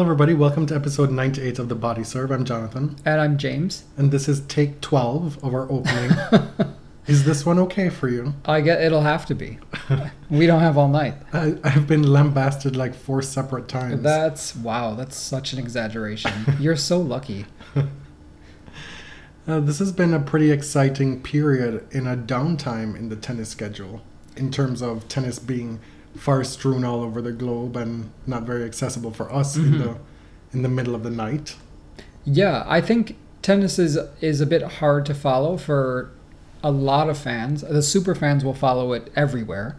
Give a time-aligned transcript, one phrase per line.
[0.00, 0.32] Hello, everybody.
[0.32, 2.30] Welcome to episode 98 of The Body Serve.
[2.30, 3.84] I'm Jonathan, And I'm James.
[3.98, 6.10] and this is take 12 of our opening.
[7.06, 8.32] is this one okay for you?
[8.46, 9.58] I get it'll have to be.
[10.30, 11.16] we don't have all night.
[11.34, 14.00] I, I've been lambasted like four separate times.
[14.00, 16.32] That's wow, that's such an exaggeration.
[16.58, 17.44] You're so lucky.
[19.48, 24.00] Uh, this has been a pretty exciting period in a downtime in the tennis schedule,
[24.36, 25.80] in terms of tennis being
[26.16, 29.78] far strewn all over the globe and not very accessible for us in mm-hmm.
[29.82, 29.96] the
[30.52, 31.56] in the middle of the night.
[32.24, 36.10] Yeah, I think tennis is is a bit hard to follow for
[36.62, 37.62] a lot of fans.
[37.62, 39.76] The super fans will follow it everywhere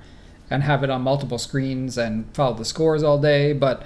[0.50, 3.86] and have it on multiple screens and follow the scores all day, but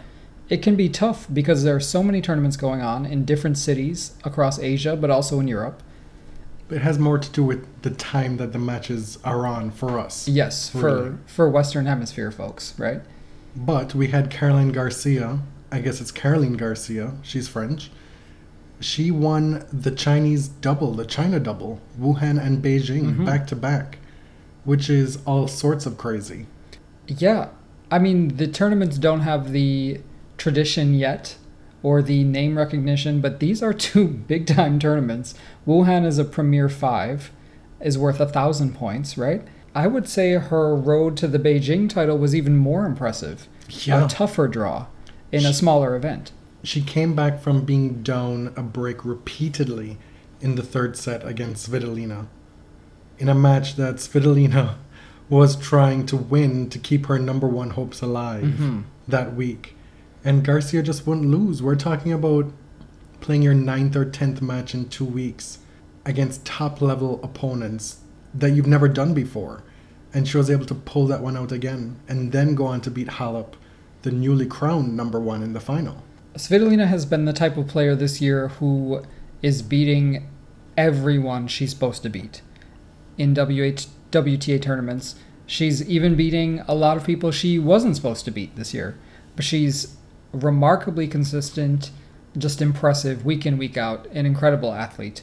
[0.50, 4.14] it can be tough because there are so many tournaments going on in different cities
[4.24, 5.82] across Asia, but also in Europe.
[6.70, 10.28] It has more to do with the time that the matches are on for us.
[10.28, 11.12] Yes, for Really?
[11.28, 13.02] for Western Hemisphere folks, right?
[13.56, 15.40] But we had Caroline Garcia.
[15.72, 17.14] I guess it's Caroline Garcia.
[17.22, 17.92] She's French.
[18.80, 23.26] She won the Chinese double, the China double, Wuhan and Beijing Mhm.
[23.26, 24.00] back to back,
[24.64, 26.48] which is all sorts of crazy.
[27.08, 27.50] Yeah.
[27.92, 30.02] I mean, the tournaments don't have the
[30.38, 31.36] tradition yet
[31.86, 35.36] or the name recognition, but these are two big time tournaments.
[35.68, 37.32] Wuhan is a Premier 5,
[37.80, 39.44] is worth a thousand points, right?
[39.76, 43.48] I would say her road to the Beijing title was even more impressive.
[43.70, 44.06] Yeah.
[44.06, 44.88] A tougher draw
[45.32, 46.32] in a smaller event.
[46.64, 50.00] She came back from being down a break repeatedly
[50.42, 52.26] in the third set against Svitolina.
[53.20, 54.76] In a match that Svitolina
[55.30, 58.84] was trying to win to keep her number one hopes alive Mhm.
[59.08, 59.76] that week.
[60.26, 61.62] And Garcia just wouldn't lose.
[61.62, 62.52] We're talking about
[63.22, 65.60] playing your ninth or tenth match in two weeks
[66.04, 68.00] against top level opponents
[68.34, 69.64] that you've never done before.
[70.16, 72.92] And she was able to pull that one out again and then go on to
[72.92, 73.54] beat Halep,
[74.02, 76.04] the newly crowned number one in the final.
[76.36, 79.04] Svitolina has been the type of player this year who
[79.44, 80.28] is beating
[80.76, 82.42] everyone she's supposed to beat
[83.18, 85.16] in WH, WTA tournaments.
[85.46, 88.98] She's even beating a lot of people she wasn't supposed to beat this year.
[89.36, 89.96] But she's
[90.36, 91.92] remarkably consistent,
[92.38, 95.22] just impressive week in, week out, an incredible athlete.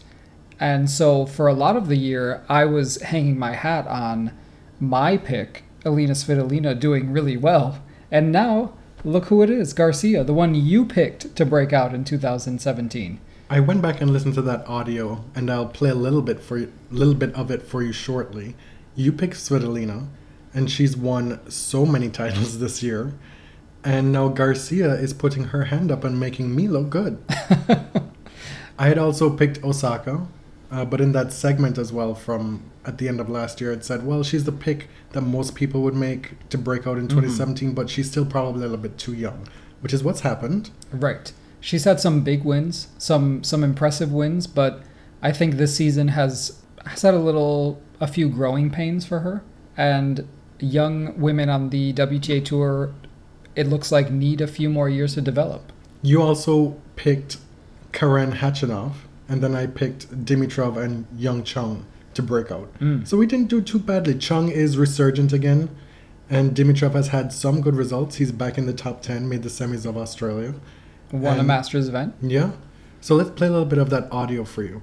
[0.58, 4.32] And so for a lot of the year, I was hanging my hat on
[4.80, 7.82] my pick, Elina Svitolina, doing really well.
[8.10, 8.74] And now,
[9.04, 13.20] look who it is Garcia, the one you picked to break out in 2017.
[13.50, 16.58] I went back and listened to that audio, and I'll play a little bit for
[16.58, 18.54] you, little bit of it for you shortly.
[18.94, 20.06] You picked Svitolina,
[20.54, 23.12] and she's won so many titles this year,
[23.84, 27.22] and now Garcia is putting her hand up and making me look good.
[28.78, 30.26] I had also picked Osaka,
[30.70, 33.84] uh, but in that segment as well from at the end of last year, it
[33.84, 37.74] said, well, she's the pick that most people would make to break out in 2017,
[37.74, 39.46] but she's still probably a little bit too young,
[39.80, 40.70] which is what's happened.
[40.90, 41.32] Right.
[41.60, 44.82] She's had some big wins, some some impressive wins, but
[45.22, 49.44] I think this season has has had a little a few growing pains for her.
[49.76, 50.26] And
[50.58, 52.92] young women on the WTA tour,
[53.54, 55.72] it looks like need a few more years to develop.
[56.02, 57.38] You also picked
[57.92, 58.92] Karen Khachanov,
[59.28, 62.72] and then I picked Dimitrov and Young Chung to break out.
[62.80, 63.06] Mm.
[63.06, 64.18] So we didn't do too badly.
[64.18, 65.70] Chung is resurgent again,
[66.28, 68.16] and Dimitrov has had some good results.
[68.16, 70.54] He's back in the top 10, made the semis of Australia.
[71.12, 72.14] Won a Masters event.
[72.22, 72.52] Yeah.
[73.00, 74.82] So let's play a little bit of that audio for you.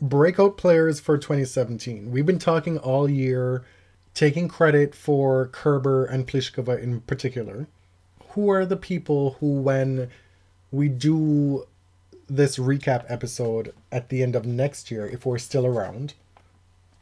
[0.00, 2.10] Breakout players for 2017.
[2.10, 3.64] We've been talking all year,
[4.14, 7.68] taking credit for Kerber and Pliskova in particular.
[8.30, 10.10] Who are the people who, when
[10.70, 11.66] we do
[12.28, 16.14] this recap episode at the end of next year, if we're still around,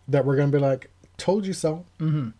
[0.06, 1.84] that we're going to be like, told you so?
[1.98, 2.30] Mm-hmm.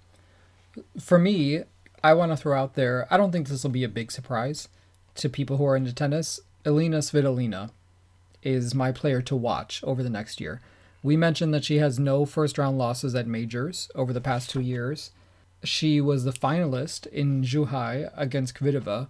[0.98, 1.64] For me,
[2.02, 4.68] I want to throw out there, I don't think this will be a big surprise
[5.16, 6.40] to people who are into tennis.
[6.64, 7.70] Elina Svitolina
[8.42, 10.60] is my player to watch over the next year.
[11.08, 14.60] We mentioned that she has no first round losses at majors over the past two
[14.60, 15.10] years.
[15.64, 19.08] She was the finalist in Zhuhai against Kvitova,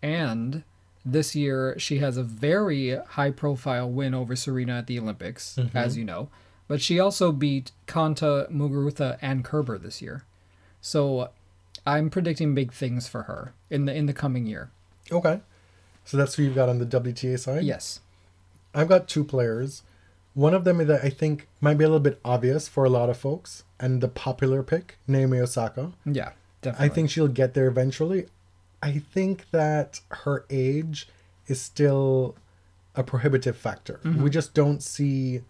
[0.00, 0.62] and
[1.04, 5.76] this year she has a very high profile win over Serena at the Olympics, mm-hmm.
[5.76, 6.28] as you know.
[6.68, 10.22] But she also beat Konta, Muguruza, and Kerber this year.
[10.80, 11.30] So
[11.84, 14.70] I'm predicting big things for her in the in the coming year.
[15.10, 15.40] Okay.
[16.04, 17.64] So that's who you've got on the WTA side?
[17.64, 17.98] Yes.
[18.72, 19.82] I've got two players.
[20.34, 23.10] One of them that I think might be a little bit obvious for a lot
[23.10, 25.92] of folks, and the popular pick, Naomi Osaka.
[26.06, 26.32] Yeah,
[26.62, 26.86] definitely.
[26.86, 28.26] I think she'll get there eventually.
[28.82, 31.08] I think that her age
[31.46, 32.34] is still
[32.94, 34.00] a prohibitive factor.
[34.04, 34.22] Mm-hmm.
[34.22, 35.42] We just don't see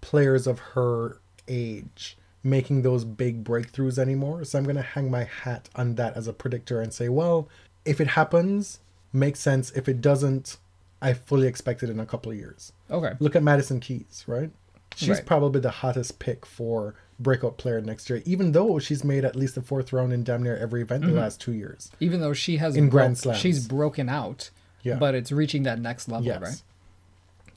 [0.00, 4.44] players of her age making those big breakthroughs anymore.
[4.44, 7.48] So I'm going to hang my hat on that as a predictor and say, well,
[7.84, 8.80] if it happens,
[9.12, 9.70] makes sense.
[9.72, 10.56] If it doesn't,
[11.02, 12.72] I fully expect it in a couple of years.
[12.90, 13.12] Okay.
[13.20, 14.50] Look at Madison Keys, right?
[14.96, 15.24] She's Right.
[15.26, 19.54] probably the hottest pick for breakout player next year, even though she's made at least
[19.54, 21.14] the fourth round in damn near every event Mm-hmm.
[21.14, 21.90] the last two years.
[22.00, 23.38] Even though she has In Grand Slams.
[23.38, 24.50] she's broken out,
[24.82, 24.96] Yeah.
[24.96, 26.42] but it's reaching that next level, Yes.
[26.42, 26.62] right?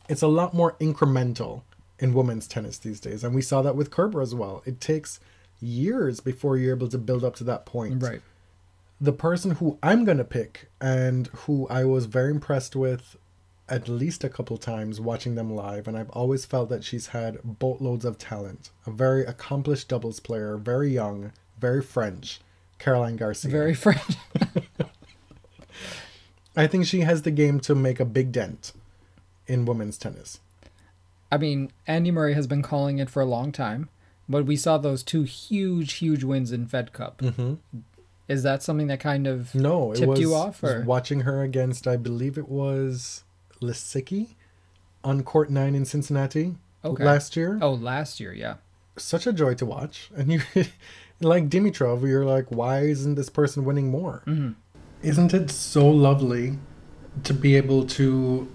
[0.10, 1.63] It's a lot more incremental
[2.00, 3.24] in women's tennis these days.
[3.24, 4.62] And we saw that with Kerber as well.
[4.66, 5.19] It takes
[5.60, 8.01] years before you're able to build up to that point.
[8.04, 8.22] Right.
[9.00, 13.16] The person who I'm going to pick and who I was very impressed with
[13.69, 17.39] at least a couple times watching them live, and I've always felt that she's had
[17.44, 18.71] boatloads of talent.
[18.86, 22.42] A very accomplished doubles player, very young, very French,
[22.77, 23.51] Caroline Garcia.
[23.51, 24.18] Very French.
[26.56, 28.74] I think she has the game to make a big dent
[29.48, 30.39] in women's tennis.
[31.31, 33.89] I mean, Andy Murray has been calling it for a long time,
[34.30, 37.19] but we saw those two huge, huge wins in Fed Cup.
[37.19, 37.56] Mm-hmm.
[38.27, 41.42] Is that something that kind of No, tipped was, you off, was or watching her
[41.42, 43.24] against, I believe it was
[43.63, 44.36] Lisicki
[45.04, 46.56] on court nine in Cincinnati
[46.86, 47.04] Okay.
[47.04, 47.57] last year.
[47.62, 48.33] oh last year?
[48.33, 48.56] Yeah.
[48.98, 50.12] Such a joy to watch.
[50.15, 50.42] And you,
[51.21, 54.21] like Dimitrov, you're like, why isn't this person winning more?
[54.27, 54.51] Mm-hmm.
[55.01, 56.57] Isn't it so lovely
[57.24, 58.48] to be able to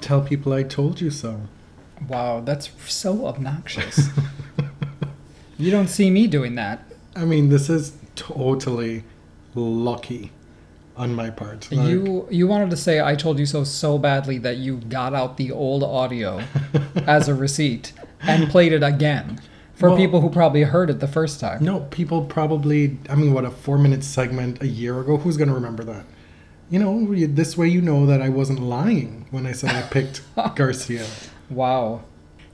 [0.00, 1.42] tell people I told you so?
[2.08, 4.08] Wow, that's so obnoxious.
[5.58, 6.84] you don't see me doing that.
[7.16, 9.04] I mean, this is totally
[9.54, 10.30] lucky
[10.98, 11.68] on my part.
[11.70, 15.14] Like, you you wanted to say I told you so so badly that you got
[15.14, 16.42] out the old audio
[17.06, 17.92] as a receipt
[18.22, 19.40] and played it again
[19.74, 21.64] for Well- people who probably heard it the first time.
[21.64, 22.98] No, people probably.
[23.08, 25.16] I mean, what a four-minute segment a year ago.
[25.18, 26.04] Who's gonna remember that?
[26.70, 30.20] You know, this way you know that I wasn't lying when I said I picked
[30.54, 31.06] Garcia.
[31.48, 32.02] Wow.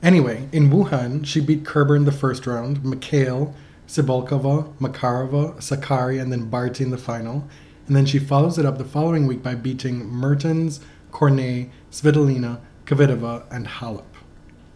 [0.05, 3.55] Anyway, in Wuhan, she beat Kerber in the first round, Mikhail,
[3.88, 7.49] Cibulkova, Makarova, Sakkari, and then Barty in the final.
[7.87, 13.45] And then she follows it up the following week by beating Mertens, Cornet, Svitolina, Kvitova,
[13.51, 14.05] and Halep.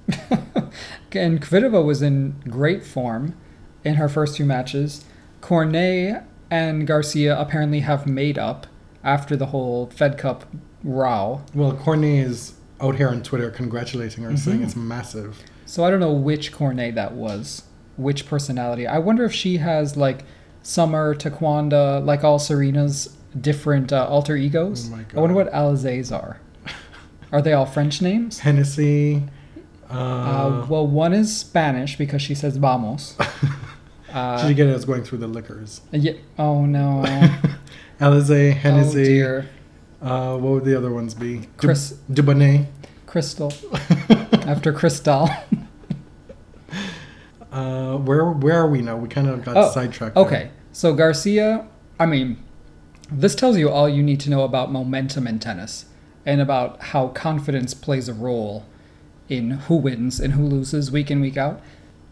[1.13, 3.35] And Kvitova was in great form
[3.85, 5.05] in her first two matches.
[5.41, 8.67] Cornet and Garcia apparently have made up
[9.03, 10.45] after the whole Fed Cup
[10.85, 11.43] row.
[11.55, 14.89] Well, Cornet is out here on Twitter congratulating her, saying it's mm-hmm.
[14.89, 15.43] massive.
[15.67, 17.63] So I don't know which Cornet that was,
[17.97, 18.87] which personality.
[18.87, 20.25] I wonder if she has like
[20.73, 24.91] Summer, Taquanda, like all Serena's different uh, alter egos.
[24.93, 26.41] Oh my I wonder what Alizé's are.
[27.33, 28.41] Are they all French names?
[28.41, 29.23] Hennessy.
[29.91, 33.17] Uh, Uh, well, one is Spanish because she says vamos.
[34.13, 34.73] Uh, did you get it?
[34.73, 35.81] I was going through the liquors.
[35.91, 37.03] yeah, oh no.
[38.01, 39.05] Alizé, oh Hennessy.
[39.05, 39.49] dear.
[40.03, 41.49] uh, what would the other ones be?
[41.57, 42.67] Chris- Dubonnet.
[43.07, 43.51] Crystal.
[44.47, 45.31] After Crystal.
[47.51, 48.97] Uh, where where are we now?
[48.97, 50.17] We kind of got Oh, sidetracked.
[50.17, 50.51] there.
[50.79, 51.67] So Garcia,
[51.99, 52.41] I mean,
[53.11, 55.87] this tells you all you need to know about momentum in tennis
[56.25, 58.65] and about how confidence plays a role
[59.29, 61.61] in who wins and who loses week in, week out.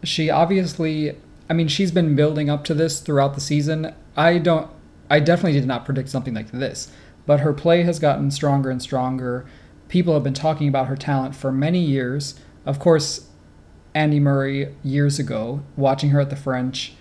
[0.02, 1.16] She obviously,
[1.48, 3.94] I mean, she's been building up to this throughout the season.
[4.16, 4.68] I don't,
[5.08, 6.90] I definitely did not predict something like this,
[7.24, 9.46] but her play has gotten stronger and stronger.
[9.86, 12.34] People have been talking about her talent for many years.
[12.64, 13.28] Of course,
[13.94, 16.95] Andy Murray years ago, watching her at the French,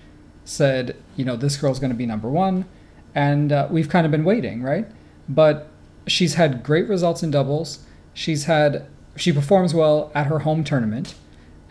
[0.46, 2.66] said, you know, this girl's going to be number one.
[3.14, 4.88] And uh, we've kind of been waiting, right?
[5.28, 5.68] But
[6.08, 7.80] she's had great results in doubles.
[8.14, 8.86] She's had,
[9.16, 11.16] she performs well at her home tournament.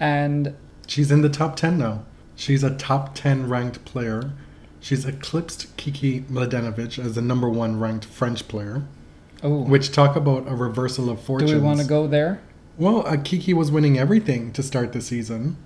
[0.01, 0.55] And
[0.87, 2.05] She's in the top 10 now.
[2.37, 4.33] She's a top 10 ranked player.
[4.81, 8.83] She's eclipsed Kiki Mladenovic as the number one ranked French player.
[9.43, 11.49] oh, Which talk about a reversal of fortune.
[11.49, 12.41] do we want to go there?
[12.77, 15.57] Well, uh, Kiki was winning everything to start the season,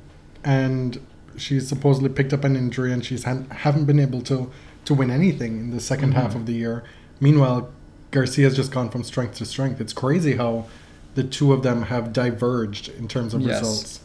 [0.44, 1.00] and
[1.40, 4.50] she's supposedly picked up an injury, and she's haven't been able to
[4.84, 6.12] to win anything in the 2nd mm-hmm.
[6.12, 6.82] half of the year.
[7.20, 7.70] Meanwhile,
[8.10, 9.80] Garcia's just gone from strength to strength.
[9.80, 10.66] It's crazy how
[11.14, 13.60] the two of them have diverged in terms of Yes.
[13.60, 14.00] results.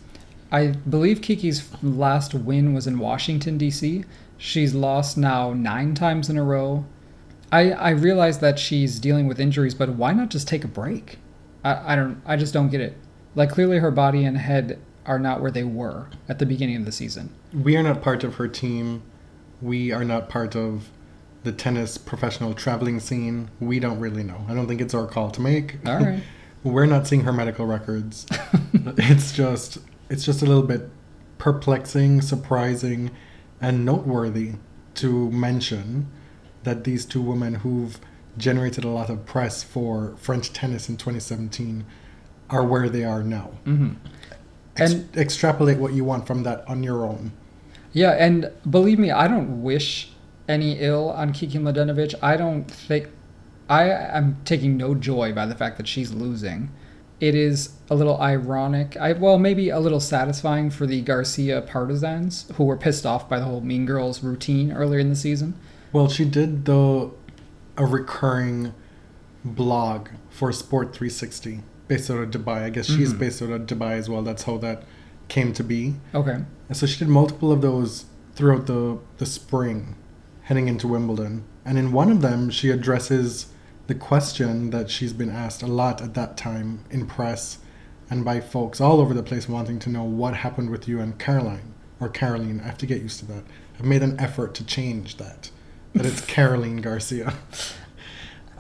[0.52, 4.04] I believe Kiki's last win was in Washington, D.C.
[4.38, 6.86] She's lost now nine times in a row.
[7.52, 11.18] I, I realize that she's dealing with injuries, but why not just take a break?
[11.64, 12.98] I, I don't I just don't get it.
[13.36, 16.86] Like clearly her body and head are not where they were at the beginning of
[16.86, 17.30] the season.
[17.54, 19.04] We are not part of her team.
[19.62, 20.90] We are not part of
[21.44, 23.50] the tennis professional traveling scene.
[23.60, 24.46] We don't really know.
[24.48, 25.78] I don't think it's our call to make.
[25.86, 26.24] All right.
[26.64, 28.26] We're not seeing her medical records.
[28.74, 29.80] it's just
[30.10, 30.90] it's just a little bit
[31.38, 33.12] perplexing, surprising,
[33.60, 34.54] and noteworthy
[34.96, 36.10] to mention
[36.64, 38.00] that these two women who've
[38.38, 41.86] generated a lot of press for French tennis in 2017
[42.50, 43.52] are where they are now.
[43.66, 43.94] hmm
[44.78, 47.32] Ex- And- extrapolate what you want from that on your own.
[47.92, 50.12] Yeah, and believe me, I don't wish
[50.50, 52.16] any ill on Kiki Mladenovic.
[52.22, 53.10] I don't think
[53.70, 56.70] I am taking no joy by the fact that she's losing.
[57.20, 58.98] It is a little ironic.
[58.98, 63.40] I well, maybe a little satisfying for the Garcia partisans who were pissed off by
[63.40, 65.54] the whole Mean Girls routine earlier in the season.
[65.94, 67.12] Well, she did the
[67.78, 68.74] a recurring
[69.46, 71.62] blog for Sport 360
[71.94, 72.64] based out of Dubai.
[72.64, 73.20] I guess she's Mhm.
[73.20, 74.24] based out of Dubai as well.
[74.24, 74.84] That's how that
[75.28, 75.96] came to be.
[76.16, 76.38] Okay.
[76.68, 79.96] And so she did multiple of those throughout the, the spring,
[80.44, 81.44] heading into Wimbledon.
[81.64, 83.48] And in one of them, she addresses
[83.88, 87.60] the question that she's been asked a lot at that time in press
[88.10, 91.18] and by folks all over the place wanting to know what happened with you and
[91.20, 92.60] Caroline or Caroline.
[92.64, 93.44] I have to get used to that.
[93.78, 95.52] I've made an effort to change that.
[95.94, 97.34] That it's Caroline Garcia.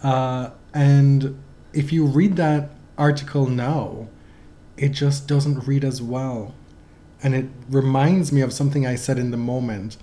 [0.03, 1.41] Uh, and
[1.73, 4.07] if you read that article now,
[4.77, 6.53] it just doesn't read as well.
[7.21, 9.97] And it reminds me of something I said in the moment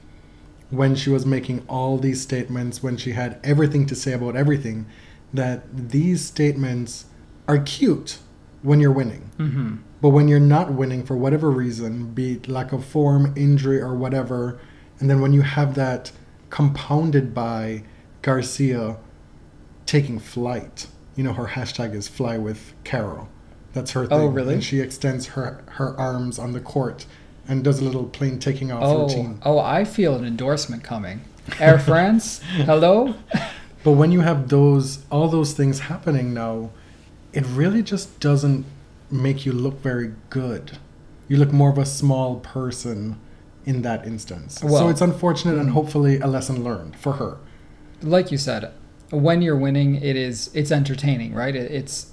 [0.70, 4.86] when she was making all these statements, when she had everything to say about everything,
[5.34, 7.06] that these statements
[7.46, 8.18] are cute
[8.62, 9.30] when you're winning.
[9.38, 9.76] Mm-hmm.
[10.00, 13.94] But when you're not winning for whatever reason, be it lack of form, injury, or
[13.94, 14.58] whatever,
[14.98, 16.12] and then when you have that
[16.48, 17.82] compounded by
[18.22, 18.96] Garcia
[19.86, 20.86] taking flight,
[21.16, 23.28] you know, her hashtag is fly with Carol.
[23.72, 24.18] That's her oh, thing.
[24.20, 24.54] Oh, really?
[24.54, 27.06] And she extends her, her arms on the court
[27.48, 29.40] and does a little plane taking off Oh, routine.
[29.44, 31.20] oh, I feel an endorsement coming.
[31.58, 33.14] Air France, hello.
[33.82, 36.70] But when you have those all those things happening now,
[37.32, 38.66] it really just doesn't
[39.10, 40.78] make you look very good.
[41.28, 43.18] You look more of a small person
[43.64, 44.62] in that instance.
[44.62, 47.38] Well, so it's unfortunate and hopefully a lesson learned for her.
[48.02, 48.72] like you said,
[49.10, 51.54] when you're winning, it is it's entertaining, right?
[51.54, 52.12] It, it's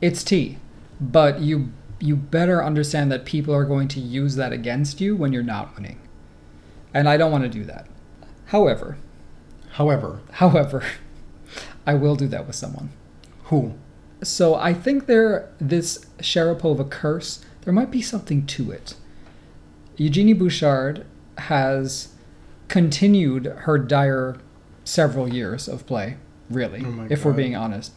[0.00, 0.58] it's tea,
[1.00, 5.32] but you you better understand that people are going to use that against you when
[5.32, 6.00] you're not winning,
[6.92, 7.86] and I don't want to do that.
[8.46, 8.98] However,
[9.74, 10.84] However, however,
[11.86, 12.90] I will do that with someone.
[13.44, 13.74] who?
[14.22, 17.44] So I think there this Sharapova curse.
[17.62, 18.94] There might be something to it.
[19.96, 21.04] Eugenie Bouchard
[21.38, 22.08] has
[22.68, 24.36] continued her dire
[24.84, 26.16] several years of play.
[26.50, 27.92] Really, Oh if we're being honest,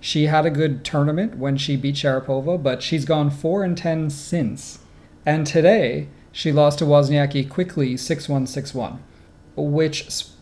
[0.00, 4.08] she had a good tournament when she beat Sharapova, but she's gone four and ten
[4.10, 4.78] since.
[5.26, 9.02] And today she lost to Wozniacki quickly, six one six one,
[9.56, 10.06] which.
[10.06, 10.32] s-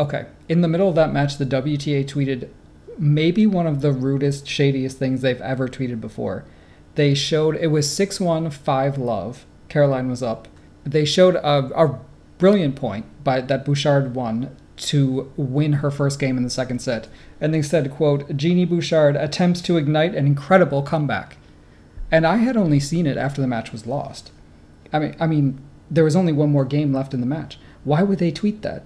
[0.00, 2.48] Okay, in the middle of that match, the WTA tweeted
[2.98, 6.44] maybe one of the rudest, shadiest things they've ever tweeted before.
[6.94, 9.44] They showed it was 6 1 5 love.
[9.68, 10.46] Caroline was up.
[10.84, 11.98] They showed a, a
[12.38, 17.08] brilliant point by that Bouchard won to win her first game in the second set.
[17.40, 21.36] And they said, quote, Genie Bouchard attempts to ignite an incredible comeback.
[22.10, 24.30] And I had only seen it after the match was lost.
[24.92, 27.58] I mean I mean, there was only one more game left in the match.
[27.84, 28.82] Why would they tweet that?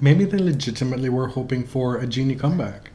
[0.00, 2.90] Maybe they legitimately were hoping for a Genie comeback.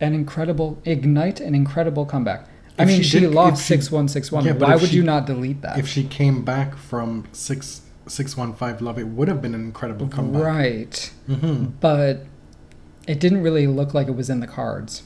[0.00, 2.48] an incredible ignite an incredible comeback.
[2.78, 4.44] I If mean, she she, did- lost six one six one.
[4.58, 5.78] Why would she- you not delete that?
[5.78, 9.60] If she came back from six six one five love, it would have been an
[9.64, 10.42] incredible comeback.
[10.42, 12.26] right, hmm but
[13.06, 15.02] it didn't really look like it was in the cards.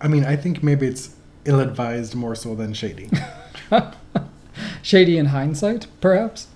[0.00, 3.10] I mean, I think maybe it's ill advised more so than shady.
[4.82, 6.48] Shady in hindsight, perhaps.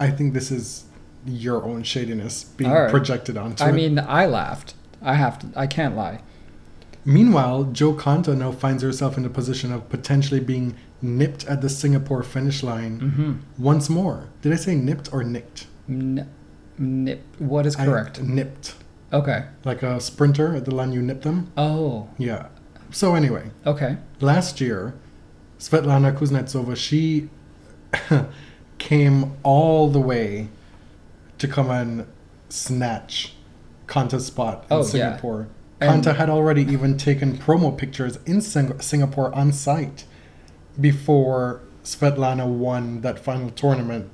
[0.00, 0.84] I think this is
[1.26, 2.90] your own shadiness being right.
[2.90, 3.72] projected onto I it.
[3.72, 4.74] mean, I laughed.
[5.02, 5.46] I have to.
[5.56, 6.20] I can't lie.
[7.04, 11.68] Meanwhile, Jo Konta now finds herself in a position of potentially being nipped at the
[11.68, 13.32] Singapore finish line Mm-hmm.
[13.62, 14.28] once more.
[14.42, 15.66] Did I say nipped or nicked?
[15.88, 16.28] N-
[16.78, 17.22] nip.
[17.38, 18.20] What is I- correct?
[18.22, 18.74] nipped.
[19.12, 19.44] okay.
[19.64, 21.52] Like a sprinter at the line you nip them?
[21.56, 22.08] Oh.
[22.18, 22.46] Yeah.
[22.90, 23.96] So, anyway, Okay.
[24.20, 24.94] last year,
[25.58, 27.28] Svetlana Kuznetsova, she
[28.78, 30.48] came all the way
[31.38, 32.06] to come and
[32.48, 33.34] snatch
[33.86, 34.84] Konta's spot in Oh, yeah.
[34.84, 35.48] Singapore.
[35.80, 40.04] And- Konta had already even taken promo pictures in Sing- Singapore on site
[40.80, 44.10] before Svetlana won that final tournament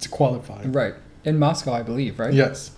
[0.00, 0.62] to qualify.
[0.64, 0.94] Right.
[1.24, 2.18] In Moscow, I believe.
[2.18, 2.32] Right.
[2.34, 2.72] Yes.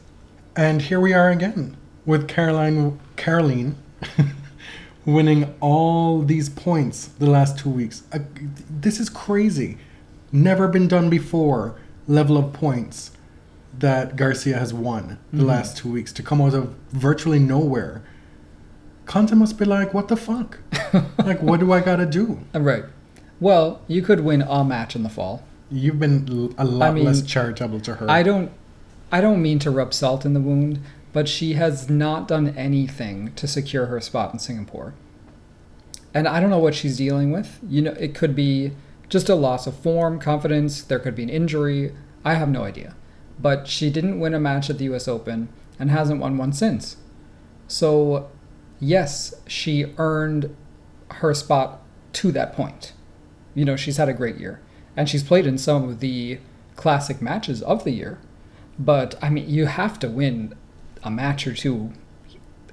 [0.56, 1.76] And here we are again
[2.06, 3.76] with Caroline Caroline
[5.06, 8.02] winning all these points the last two weeks.
[8.12, 8.20] Uh,
[8.70, 9.78] this is crazy.
[10.32, 11.76] Never been done before.
[12.06, 13.12] Level of points
[13.78, 15.46] that Garcia has won the Mhm.
[15.46, 18.02] last two weeks to come out of virtually nowhere
[19.06, 20.58] Konta must be like, what the fuck?
[21.18, 22.40] like, what do I gotta do?
[22.54, 22.84] Uh, Right.
[23.40, 25.42] Well, you could win a match in the fall.
[25.70, 28.10] You've been a lot mean, less charitable to her.
[28.10, 28.52] I don't
[29.10, 30.80] I don't mean to rub salt in the wound,
[31.12, 34.94] but she has not done anything to secure her spot in Singapore.
[36.12, 37.60] And I don't know what she's dealing with.
[37.68, 38.72] You know, it could be
[39.08, 41.94] just a loss of form, confidence, there could be an injury.
[42.24, 42.96] I have no idea.
[43.38, 45.48] But she didn't win a match at the US Open
[45.78, 46.96] and hasn't won one since.
[47.68, 48.30] So,
[48.80, 50.54] yes, she earned
[51.10, 51.82] her spot
[52.14, 52.92] to that point.
[53.54, 54.60] You know, she's had a great year.
[54.96, 56.38] And she's played in some of the
[56.76, 58.18] classic matches of the year.
[58.78, 60.54] But, I mean, you have to win
[61.02, 61.92] a match or two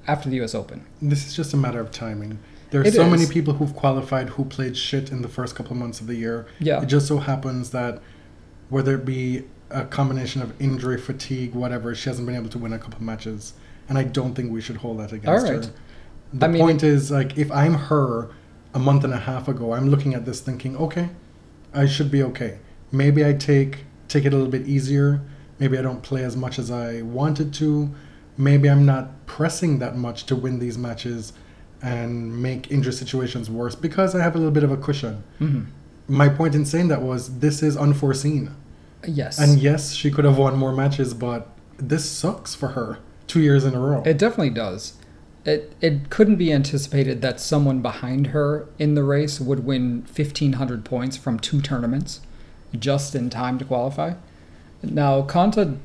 [0.06, 0.84] after the US Open.
[1.00, 2.38] This is just a matter of timing.
[2.70, 5.76] There are It so many people who've qualified who played shit in the first couple
[5.76, 6.46] months of the year.
[6.58, 6.82] Yeah.
[6.82, 8.00] It just so happens that
[8.70, 12.72] whether it be a combination of injury, fatigue, whatever, she hasn't been able to win
[12.72, 13.54] a couple matches.
[13.88, 15.64] And I don't think we should hold that against All right.
[15.66, 15.72] her.
[16.32, 18.30] The I mean- point is, like, if I'm her
[18.74, 21.10] a month and a half ago, I'm looking at this thinking, okay,
[21.74, 22.58] I should be okay.
[22.90, 25.22] Maybe I take take it a little bit easier.
[25.58, 27.94] Maybe I don't play as much as I wanted to.
[28.36, 31.32] Maybe I'm not pressing that much to win these matches
[31.80, 35.22] and make injury situations worse because I have a little bit of a cushion.
[35.40, 35.66] Mhm.
[36.08, 38.50] My point in saying that was this is unforeseen.
[39.06, 39.38] Yes.
[39.38, 41.48] And yes, she could have won more matches, but
[41.78, 42.98] this sucks for her.
[43.26, 44.02] Two years in a row.
[44.04, 44.94] It definitely does.
[45.44, 50.84] It it couldn't be anticipated that someone behind her in the race would win 1500
[50.84, 52.20] points from two tournaments
[52.78, 54.14] just in time to qualify.
[54.82, 55.78] Now, Konta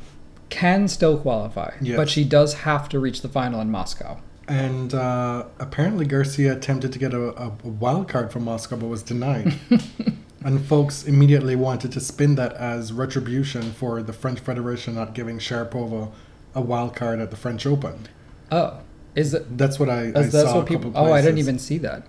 [0.49, 1.97] can still qualify, Yes.
[1.97, 4.19] but she does have to reach the final in Moscow.
[4.47, 9.03] And uh, apparently Garcia attempted to get a, a wild card from Moscow, but was
[9.03, 9.55] denied.
[10.45, 15.37] and folks immediately wanted to spin that as retribution for the French Federation not giving
[15.39, 16.11] Sharapova
[16.55, 18.07] a wild card at the French Open.
[18.49, 18.79] Oh,
[19.17, 21.77] is it That's what I, I that's, saw what people Oh, I didn't even see
[21.79, 22.03] that.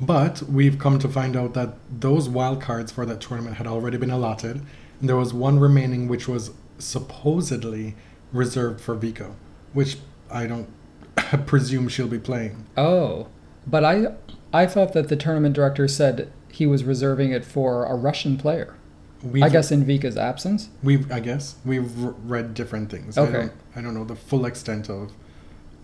[0.00, 3.96] But we've come to find out that those wild cards for that tournament had already
[3.96, 4.56] been allotted,
[5.00, 7.94] and there was one remaining which was supposedly
[8.32, 9.34] reserved for Vika,
[9.72, 9.98] which
[10.30, 10.68] I don't
[11.46, 12.64] presume she'll be playing.
[12.76, 13.28] Oh,
[13.66, 14.14] but I
[14.52, 18.74] I thought that the tournament director said he was reserving it for a Russian player.
[19.22, 20.68] We've, I guess in Vika's absence.
[20.82, 21.90] we've I guess we've
[22.28, 23.16] read different things.
[23.16, 23.32] I Okay.
[23.32, 25.12] don't, I don't know the full extent of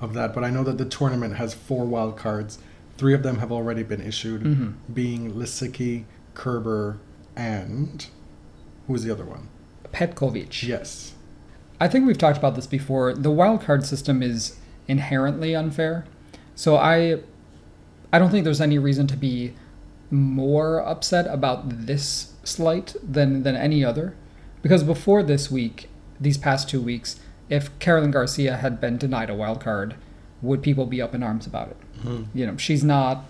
[0.00, 2.58] of that, but I know that the tournament has four wild cards.
[2.96, 4.74] Three of them have already been issued, Mhm.
[4.92, 6.98] being Lisicki, Kerber,
[7.36, 8.06] and
[8.86, 9.48] who's the other one?
[9.92, 10.62] Petkovic.
[10.66, 11.14] Yes.
[11.80, 13.14] I think we've talked about this before.
[13.14, 16.04] The wildcard system is inherently unfair.
[16.54, 17.20] So I
[18.12, 19.54] I don't think there's any reason to be
[20.10, 24.14] more upset about this slight than than any other.
[24.62, 25.88] Because before this week,
[26.20, 27.18] these past two weeks,
[27.50, 29.94] if Caroline Garcia had been denied a wild card,
[30.40, 31.76] would people be up in arms about it?
[32.04, 32.26] Mhm.
[32.32, 33.24] You know, she's not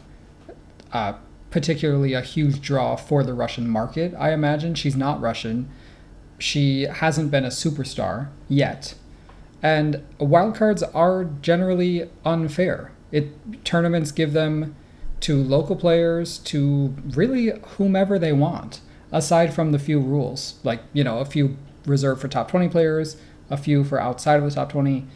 [0.93, 1.15] uh,
[1.51, 4.15] particularly a huge draw for the Russian market.
[4.19, 5.69] I imagine she's not Russian.
[6.39, 8.95] She hasn't been a superstar yet,
[9.63, 12.93] and wildcards are generally unfair.
[13.13, 14.75] It tournaments give them
[15.21, 18.81] to local players to really whomever they want,
[19.13, 21.57] aside from the few rules, like you know a few
[21.87, 23.17] reserved for top twenty players,
[23.51, 25.07] a few for outside of the top twenty.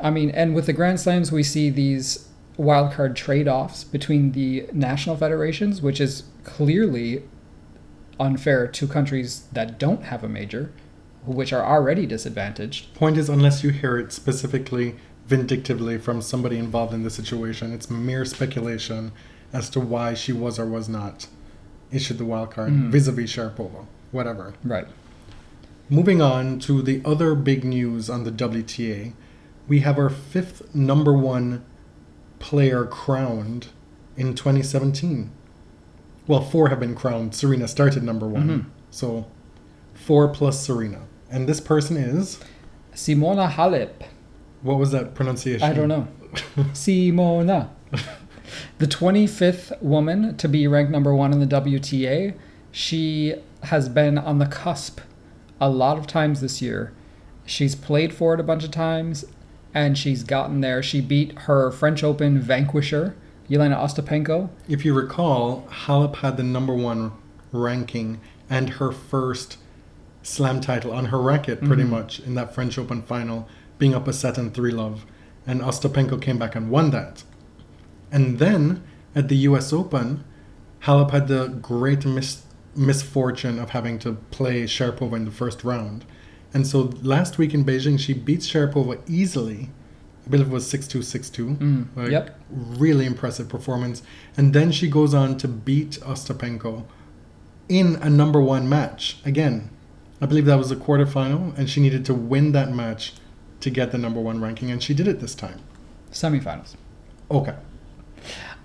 [0.00, 4.66] I mean, and with the Grand Slams, we see these wildcard trade offs between the
[4.72, 7.22] national federations, which is clearly
[8.20, 10.70] unfair to countries that don't have a major,
[11.26, 12.94] which are already disadvantaged.
[12.94, 14.94] Point is, unless you hear it specifically,
[15.26, 19.10] vindictively from somebody involved in the situation, it's mere speculation
[19.52, 21.26] as to why she was or was not
[21.90, 22.90] issued the wild card Mhm.
[22.90, 23.86] vis-a-vis Sharapova.
[24.12, 24.54] Whatever.
[24.64, 24.86] Right.
[25.90, 29.12] Moving on to the other big news on the WTA,
[29.68, 31.64] we have our fifth number one
[32.38, 33.68] player crowned
[34.16, 35.30] in 2017.
[36.26, 37.34] Well, four have been crowned.
[37.34, 38.48] Serena started number one.
[38.48, 38.64] Mhm.
[38.90, 39.26] So
[39.92, 41.00] four plus Serena.
[41.30, 42.38] And this person is,
[42.94, 43.90] Simona Halep.
[44.62, 45.68] what was that pronunciation?
[45.68, 46.08] I don't know.
[46.72, 47.68] Simona.
[48.78, 52.34] the 25th woman to be ranked number one in the WTA.
[52.72, 55.00] She has been on the cusp
[55.60, 56.92] a lot of times this year.
[57.46, 59.24] She's played for it a bunch of times,
[59.72, 60.82] and she's gotten there.
[60.82, 63.14] She beat her French Open vanquisher,
[63.50, 64.48] Jelena Ostapenko.
[64.68, 67.12] If you recall, Halep had the number one
[67.52, 69.58] ranking and her first
[70.22, 71.90] slam title on her racket, pretty Mhm.
[71.90, 73.46] much, in that French Open final,
[73.78, 75.04] being up a set and three love.
[75.46, 77.24] And Ostapenko came back and won that.
[78.10, 78.82] And then
[79.14, 80.24] at the US Open,
[80.84, 82.42] Halep had the great mis-
[82.76, 86.04] misfortune of having to play Sharapova in the first round.
[86.52, 89.70] And so last week in Beijing, she beats Sharapova easily,
[90.26, 91.58] I believe it was 6-2, 6-2.
[91.58, 92.38] Mm, Like, yep.
[92.50, 94.02] Really impressive performance.
[94.36, 96.84] And then she goes on to beat Ostapenko
[97.68, 99.18] in a number one match.
[99.24, 99.70] Again,
[100.20, 103.14] I believe that was a quarterfinal, and she needed to win that match
[103.60, 105.60] to get the number one ranking, and she did it this time.
[106.12, 106.76] Semifinals.
[107.30, 107.54] Okay.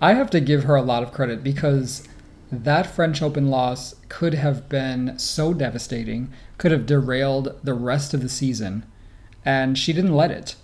[0.00, 2.06] I have to give her a lot of credit because
[2.50, 8.22] that French Open loss could have been so devastating, could have derailed the rest of
[8.22, 8.84] the season,
[9.44, 10.56] and she didn't let it.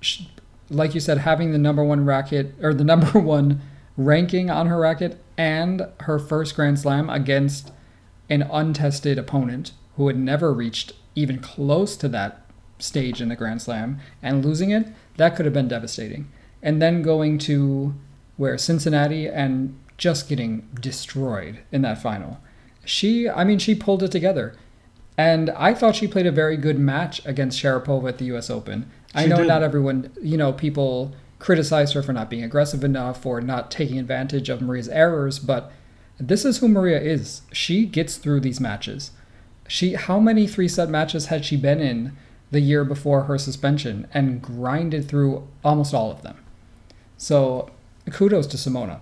[0.00, 0.30] She,
[0.68, 3.60] like you said, having the number one racket or the number one
[3.96, 7.72] ranking on her racket and her first Grand Slam against
[8.28, 12.46] an untested opponent who had never reached even close to that
[12.78, 16.30] stage in the Grand Slam and losing it, that could have been devastating.
[16.62, 17.94] And then going to
[18.36, 22.40] where Cincinnati and just getting destroyed in that final.
[22.84, 24.56] She, I mean, she pulled it together.
[25.16, 28.90] And I thought she played a very good match against Sharapova at the US Open.
[29.14, 29.46] I know did.
[29.46, 33.96] not everyone, you know, people criticize her for not being aggressive enough or not taking
[34.00, 35.70] advantage of Maria's errors, but
[36.18, 37.42] this is who Maria is.
[37.52, 39.12] She gets through these matches.
[39.68, 42.16] She how many three-set matches had she been in
[42.50, 46.38] the year before her suspension and grinded through almost all of them.
[47.16, 47.70] So,
[48.10, 48.98] kudos to Simona.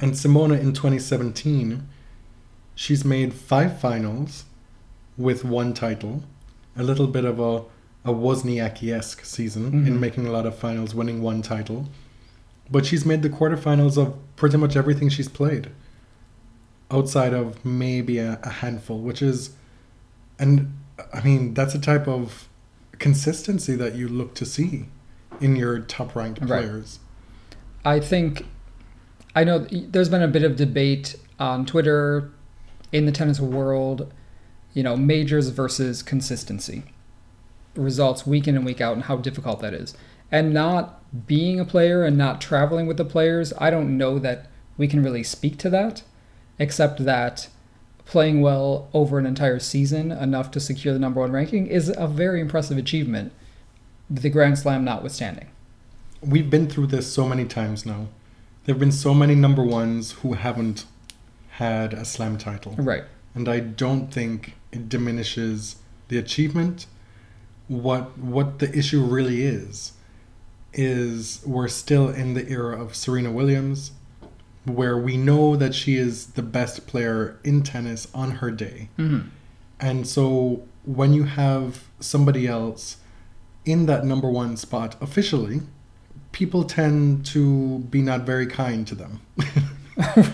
[0.00, 1.88] And Simona in 2017,
[2.74, 4.44] she's made five finals
[5.16, 6.22] with one title.
[6.76, 7.62] A little bit of a,
[8.08, 9.98] a Wozniacki esque season in Mhm.
[9.98, 11.88] making a lot of finals, winning one title.
[12.70, 15.70] But she's made the quarterfinals of pretty much everything she's played,
[16.90, 19.50] outside of maybe a, a handful, which is,
[20.38, 20.72] and
[21.12, 22.48] I mean, that's a type of
[22.98, 24.86] consistency that you look to see
[25.40, 26.48] in your top ranked Right.
[26.64, 27.00] players.
[27.84, 28.44] I think
[29.34, 32.30] I know there's been a bit of debate on Twitter
[32.92, 34.12] in the tennis world,
[34.74, 36.84] you know, majors versus consistency.
[37.74, 39.94] Results week in and week out and how difficult that is.
[40.32, 44.50] And not being a player and not traveling with the players, I don't know that
[44.76, 46.02] we can really speak to that,
[46.58, 47.48] except that
[48.04, 52.08] playing well over an entire season, enough to secure the number one ranking, is a
[52.08, 53.32] very impressive achievement,
[54.08, 55.48] the Grand Slam notwithstanding.
[56.20, 58.08] we've been through this so many times now.
[58.68, 60.84] There have been so many number ones who haven't
[61.52, 62.74] had a slam title.
[62.76, 63.04] Right.
[63.34, 65.76] And I don't think it diminishes
[66.08, 66.84] the achievement.
[67.68, 69.92] What what the issue really is
[70.74, 73.92] is we're still in the era of Serena Williams
[74.66, 78.90] where we know that she is the best player in tennis on her day.
[78.98, 79.28] Mm-hmm.
[79.80, 82.98] And so when you have somebody else
[83.64, 85.62] in that number one spot officially,
[86.38, 89.20] people tend to be not very kind to them.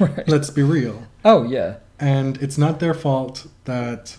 [0.01, 0.29] right.
[0.35, 1.07] Let's be real.
[1.25, 1.77] Oh yeah.
[1.99, 4.17] And it's not their fault that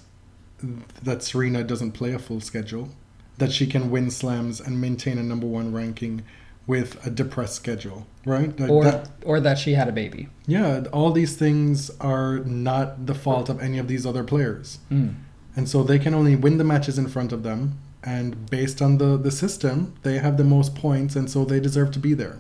[1.04, 2.90] that Serena doesn't play a full schedule,
[3.38, 6.24] that she can win slams and maintain a number one ranking
[6.66, 8.58] with a depressed schedule, right?
[8.58, 10.30] That- Or that- or that she had a baby.
[10.48, 14.80] yeah, all these things are not the fault of any of these other players.
[14.92, 15.14] Mm.
[15.56, 17.78] And so they can only win the matches in front of them.
[18.06, 21.92] And based on the, the system, they have the most points, and so they deserve
[21.92, 22.38] to be there.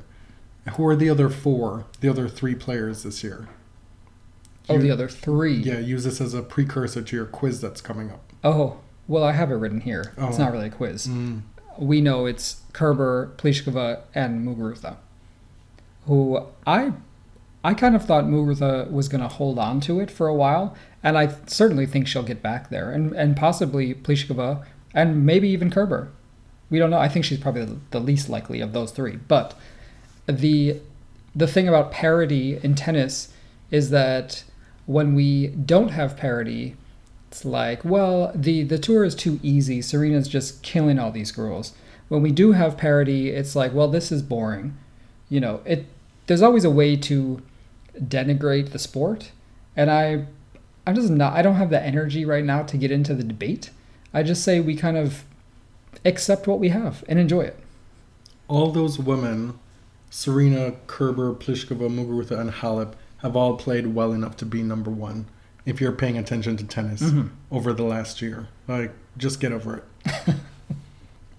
[0.76, 3.48] Who are the other four, the other three players this year?
[4.70, 5.56] Oh, You- the other three.
[5.56, 8.22] Yeah, use this as a precursor to your quiz that's coming up.
[8.44, 10.14] Oh, well, I have it written here.
[10.18, 10.44] It's Oh.
[10.44, 11.08] not really a quiz.
[11.08, 11.42] Mm.
[11.78, 14.96] We know it's Kerber, Pliskova, and Muguruza,
[16.06, 16.94] who I,
[17.64, 20.76] I kind of thought Muguruza was going to hold on to it for a while,
[21.04, 24.64] and I certainly think she'll get back there, and and possibly Pliskova,
[24.96, 26.12] and maybe even Kerber.
[26.72, 26.98] We don't know.
[26.98, 29.18] I think she's probably the- least likely of those three.
[29.28, 29.54] But
[30.26, 30.80] the
[31.36, 33.32] the thing about parity in tennis
[33.70, 34.46] is that
[34.86, 36.76] when we don't have parity,
[37.30, 39.82] it's like, well, the the tour is too easy.
[39.82, 41.74] Serena's just killing all these girls.
[42.08, 44.78] When we do have parity, it's like, well, this is boring.
[45.30, 45.86] You know, it.
[46.28, 47.42] There's always a way to
[48.00, 49.32] denigrate the sport,
[49.76, 50.26] and I,
[50.88, 51.34] I'm just not.
[51.34, 53.70] I don't have the energy right now to get into the debate.
[54.16, 55.26] I just say we kind of
[56.06, 57.60] accept what we have and enjoy it.
[58.48, 59.60] All those women,
[60.10, 65.26] Serena, Kerber, Pliskova, Muguruza, and Halep, have all played well enough to be number one.
[65.66, 67.32] If you're paying attention to tennis Mhm.
[67.52, 70.36] over the last year, like just get over it.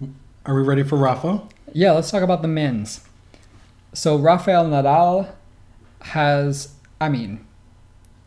[0.45, 1.41] Are we ready for Rafa?
[1.73, 3.01] Yeah, let's talk about the men's.
[3.93, 5.29] So Rafael Nadal
[6.01, 6.69] has,
[7.01, 7.43] I mean,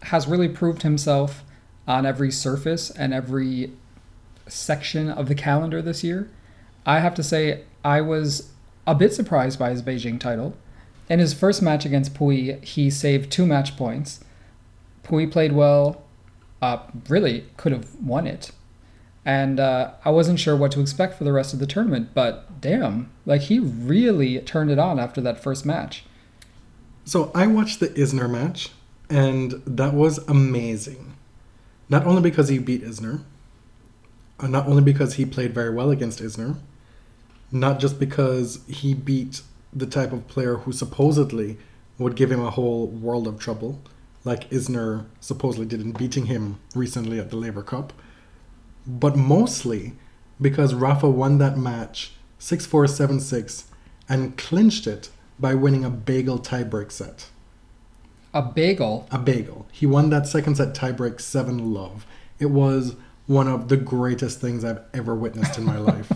[0.02, 1.44] has really proved himself
[1.86, 3.72] on every surface and every
[4.48, 6.28] section of the calendar this year.
[6.86, 8.50] I have to say, I was
[8.86, 10.54] a bit surprised by his Beijing title.
[11.08, 14.20] In his first match against Pouille, he saved two match points.
[15.02, 16.02] Pouille played well,
[16.62, 18.52] uh, really could have won it.
[19.24, 22.60] And uh, I wasn't sure what to expect for the rest of the tournament, but
[22.60, 26.04] damn, like he really turned it on after that first match.
[27.04, 28.70] So I watched the Isner match,
[29.08, 31.14] and that was amazing.
[31.88, 33.24] Not only because he beat Isner,
[34.40, 36.56] Uh, not only because he played very well against Isner,
[37.52, 41.58] not just because he beat the type of player who supposedly
[41.98, 43.80] would give him a whole world of trouble,
[44.24, 47.92] like Isner supposedly did in beating him recently at the Laver Cup,
[48.86, 49.92] but mostly
[50.40, 53.64] because Rafa won that match 6 4 7 6
[54.08, 57.28] and clinched it by winning a bagel tiebreak set.
[58.32, 59.06] A bagel?
[59.10, 59.66] A bagel.
[59.72, 62.06] He won that second set tiebreak 7 love.
[62.38, 62.96] It was
[63.30, 66.10] one of the greatest things I've ever witnessed in my life.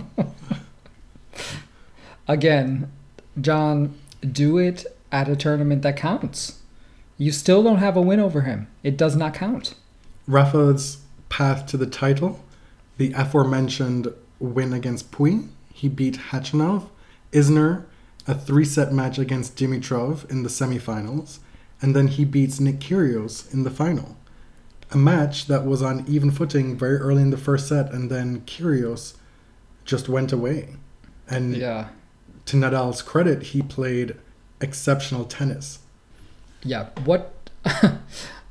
[2.26, 2.90] Again,
[3.40, 6.58] John, do it at a tournament that counts.
[7.16, 8.66] You still don't have a win over him.
[8.82, 9.76] It does not count.
[10.26, 12.42] Rafa's path to the title,
[12.96, 16.88] the aforementioned win against Pouille, he beat Khachanov,
[17.30, 17.84] Isner,
[18.26, 21.38] a three set match against Dimitrov in the semifinals,
[21.80, 24.16] and then he beats Nick Kyrgios in the final.
[24.90, 28.42] A match that was on even footing very early in the first set, and then
[28.42, 29.14] Kyrgios
[29.84, 30.76] just went away.
[31.28, 31.88] And Yeah.
[32.46, 34.14] to Nadal's credit, he played
[34.60, 35.80] exceptional tennis.
[36.62, 36.88] Yeah.
[37.04, 37.32] What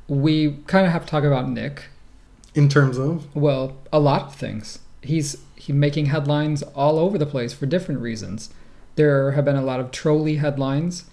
[0.07, 1.85] we kind of have to talk about Nick.
[2.55, 4.79] In terms of, Well, a lot of things.
[5.01, 8.49] He's he making headlines all over the place for different reasons.
[8.95, 11.05] There have been a lot of trolley headlines.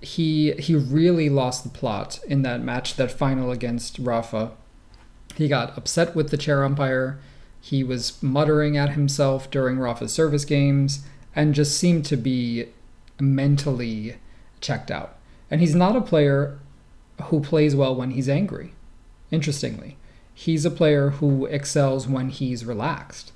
[0.00, 4.52] He he really lost the plot in that match, that final against Rafa.
[5.34, 7.18] He got upset with the chair umpire.
[7.60, 12.66] He was muttering at himself during Rafa's service games and just seemed to be
[13.20, 14.16] mentally
[14.60, 15.16] checked out.
[15.50, 16.58] And he's not a player
[17.24, 18.72] who plays well when he's angry.
[19.30, 19.96] Interestingly,
[20.34, 23.32] he's a player who excels when he's relaxed.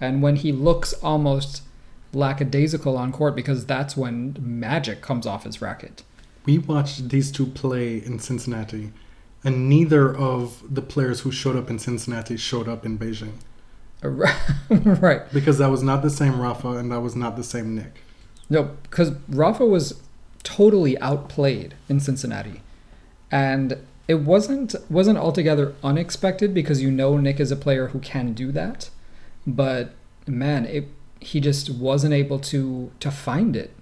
[0.00, 1.62] And when he looks almost
[2.12, 6.02] lackadaisical on court because that's when magic comes off his racket.
[6.46, 8.92] we watched these two play in Cincinnati,
[9.44, 13.32] and neither of the players who showed up in Cincinnati showed up in Beijing.
[14.70, 15.22] right.
[15.32, 18.02] Because that was not the same Rafa and that was not the same Nick.
[18.48, 20.00] No, because Rafa was
[20.42, 22.62] totally outplayed in Cincinnati,
[23.30, 28.32] and it wasn't wasn't altogether unexpected because you know Nick is a player who can
[28.32, 28.88] do that,
[29.46, 29.92] but
[30.26, 30.88] man, it
[31.20, 33.74] he just wasn't able to to find it.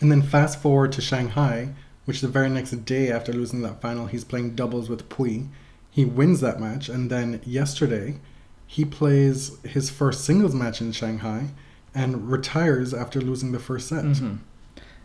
[0.00, 1.70] And then fast forward to Shanghai,
[2.04, 5.48] which the very next day after losing that final, he's playing doubles with Pouille.
[5.90, 8.16] He wins that match, and then yesterday,
[8.66, 11.50] he plays his first singles match in Shanghai
[11.94, 14.04] and retires after losing the first set.
[14.04, 14.38] Mhm.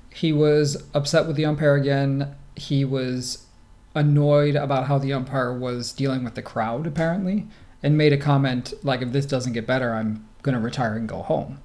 [0.10, 2.30] He was upset with the umpire again.
[2.56, 3.46] He was
[3.94, 7.48] annoyed about how the umpire was dealing with the crowd, apparently,
[7.84, 11.08] and made a comment like, if this doesn't get better, I'm going to retire and
[11.08, 11.62] go home.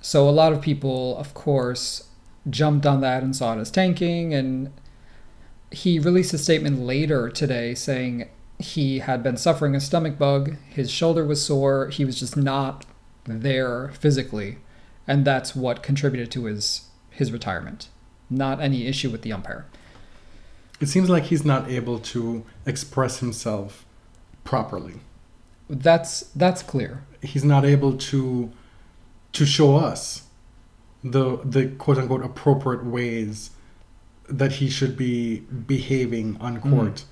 [0.00, 2.08] So a lot of people, of course,
[2.48, 4.34] jumped on that and saw it as tanking.
[4.34, 4.72] And
[5.70, 10.90] he released a statement later today saying he had been suffering a stomach bug, his
[10.90, 12.86] shoulder was sore, he was just not
[13.24, 14.58] there physically,
[15.06, 17.88] and that's what contributed to his his retirement.
[18.28, 19.66] Not any issue with the umpire.
[20.80, 23.84] It seems like he's not able to express himself
[24.42, 24.94] properly.
[25.68, 27.04] That's that's clear.
[27.24, 28.52] He's not able to
[29.32, 30.24] to show us
[31.02, 33.50] the the quote unquote appropriate ways
[34.28, 37.04] that he should be behaving on court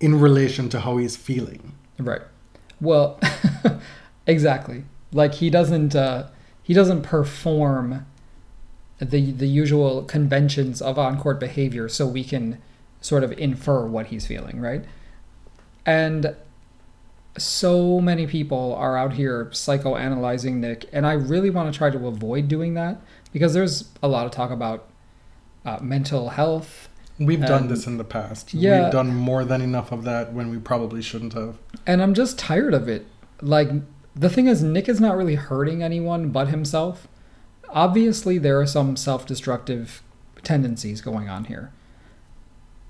[0.00, 1.74] in relation to how he's feeling.
[1.98, 2.22] Right.
[2.80, 3.20] Well,
[4.26, 4.84] exactly.
[5.12, 6.28] Like he doesn't uh,
[6.62, 8.06] he doesn't perform
[8.98, 12.58] the the usual conventions of on court behavior, so we can
[13.00, 14.84] sort of infer what he's feeling, right?
[15.86, 16.36] And
[17.40, 22.06] so many people are out here psychoanalyzing Nick, and I really want to try to
[22.06, 23.00] avoid doing that
[23.32, 24.88] because there's a lot of talk about
[25.64, 28.54] uh, mental health We've done this in the past.
[28.54, 28.84] yeah.
[28.84, 31.58] We've done more than enough of that when we probably shouldn't have.
[31.86, 33.06] And I'm just tired of it.
[33.40, 33.70] Like,
[34.14, 37.08] the thing is, Nick is not really hurting anyone but himself.
[37.70, 40.02] Obviously, there are some self destructive
[40.44, 41.72] tendencies going on here.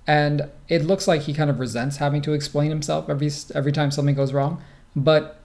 [0.09, 3.90] And it looks like he kind of resents having to explain himself every, every time
[3.90, 4.62] something goes wrong.
[4.97, 5.38] But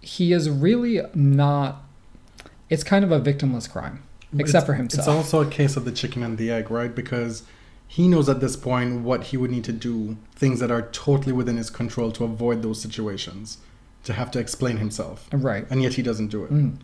[0.00, 1.84] he is really not.
[2.70, 4.02] It's kind of a victimless crime,
[4.38, 5.00] except It's- for himself.
[5.06, 6.92] It's also a case of the chicken and the egg, right?
[6.94, 7.42] Because
[7.86, 11.32] he knows at this point what he would need to do, things that are totally
[11.32, 13.58] within his control to avoid those situations,
[14.04, 15.28] to have to explain himself.
[15.32, 15.66] right.
[15.70, 16.52] And yet he doesn't do it.
[16.52, 16.76] Mhm.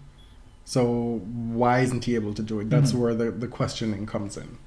[0.65, 2.69] So why isn't he able to do it?
[2.71, 2.99] That's Mhm.
[2.99, 4.59] where the, the questioning comes in.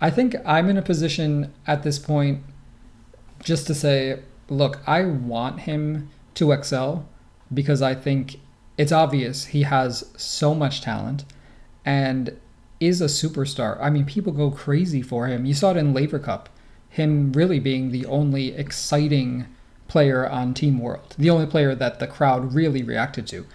[0.00, 2.42] I think I'm in a position at this point
[3.42, 7.08] just to say, look, I want him to excel
[7.52, 8.38] because I think
[8.76, 11.24] it's obvious he has so much talent
[11.84, 12.36] and
[12.80, 13.76] is a superstar.
[13.80, 15.44] I mean, people go crazy for him.
[15.44, 16.48] You saw it in Laver Cup,
[16.88, 19.46] him really being the only exciting
[19.88, 23.46] player on Team World, the only player that the crowd really reacted to.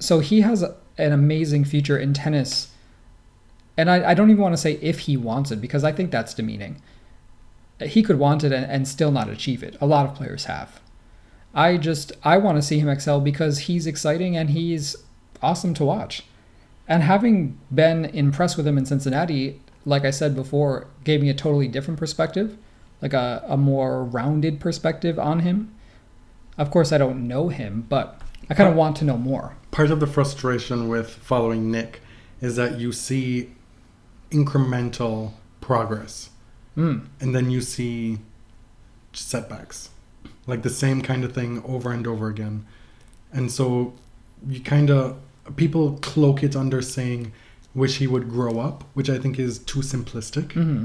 [0.00, 2.72] So he has an amazing future in tennis.
[3.78, 6.10] And I, I don't even want to say if he wants it because I think
[6.10, 6.82] that's demeaning.
[7.80, 9.78] He could want it and, and still not achieve it.
[9.80, 10.80] A lot of players have.
[11.54, 14.96] I just I want to see him excel because he's exciting and he's
[15.40, 16.24] awesome to watch.
[16.88, 21.34] And having been impressed with him in Cincinnati, like I said before, gave me a
[21.34, 22.58] totally different perspective,
[23.00, 25.72] like a, a more rounded perspective on him.
[26.56, 29.56] Of course, I don't know him, but I kind of want to know more.
[29.70, 32.00] Part of the frustration with following Nick
[32.40, 33.52] is that you see
[34.30, 36.30] incremental progress
[36.76, 37.06] Mm.
[37.20, 38.18] and then you see
[39.12, 39.90] setbacks.
[40.46, 42.66] Like the same kind of thing over and over again.
[43.32, 43.94] And so
[44.48, 45.16] you kind of,
[45.56, 47.32] people cloak it under saying,
[47.74, 50.52] wish he would grow up, which I think is too simplistic.
[50.52, 50.84] hmm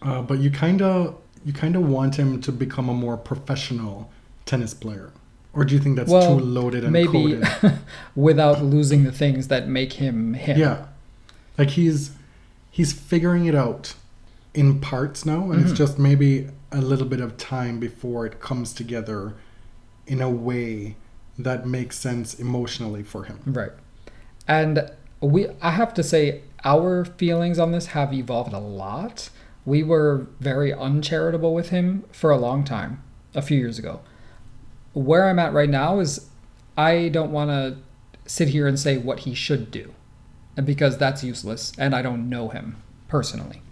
[0.00, 4.10] Uh, but you kind of you kind of want him to become a more professional
[4.46, 5.10] tennis player,
[5.52, 7.78] or do you think that's Well, too loaded and Maybe coded?
[8.14, 10.56] without losing the things that make him him.
[10.58, 10.86] Yeah,
[11.56, 12.10] like he's
[12.70, 13.94] he's figuring it out
[14.54, 15.68] in parts now, and Mhm.
[15.68, 19.34] it's just maybe a little bit of time before it comes together
[20.06, 20.96] in a way
[21.38, 23.38] that makes sense emotionally for him.
[23.46, 23.70] Right.
[24.46, 29.30] And we I have to say our feelings on this have evolved a lot.
[29.64, 33.02] We were very uncharitable with him for a long time,
[33.34, 34.00] a few years ago.
[34.94, 36.26] Where I'm at right now is
[36.76, 37.76] I don't want to
[38.26, 39.92] sit here and say what he should do.
[40.58, 43.62] And because that's useless and I don't know him personally.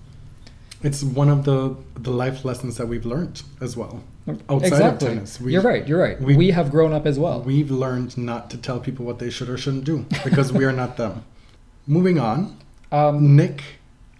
[0.84, 4.04] It's one of the the life lessons that we've learned as well.
[4.48, 5.08] Outside exactly.
[5.08, 6.20] of tennis, we, You're right, you're right.
[6.20, 7.42] we- We, have grown up as well.
[7.42, 10.72] We've learned not to tell people what they should or shouldn't do because we are
[10.72, 11.24] not them.
[11.88, 12.56] Moving on,
[12.92, 13.62] um, Nick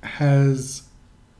[0.02, 0.82] has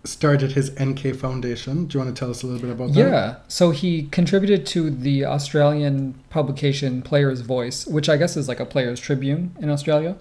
[0.05, 1.87] started his NK Foundation.
[1.87, 3.01] Do you want to tell us a little bit about that?
[3.01, 3.37] Yeah.
[3.49, 8.67] So he contributed to the Australian publication Player's Voice, which I guess is like a
[8.67, 10.17] Player's Tribune in Australia.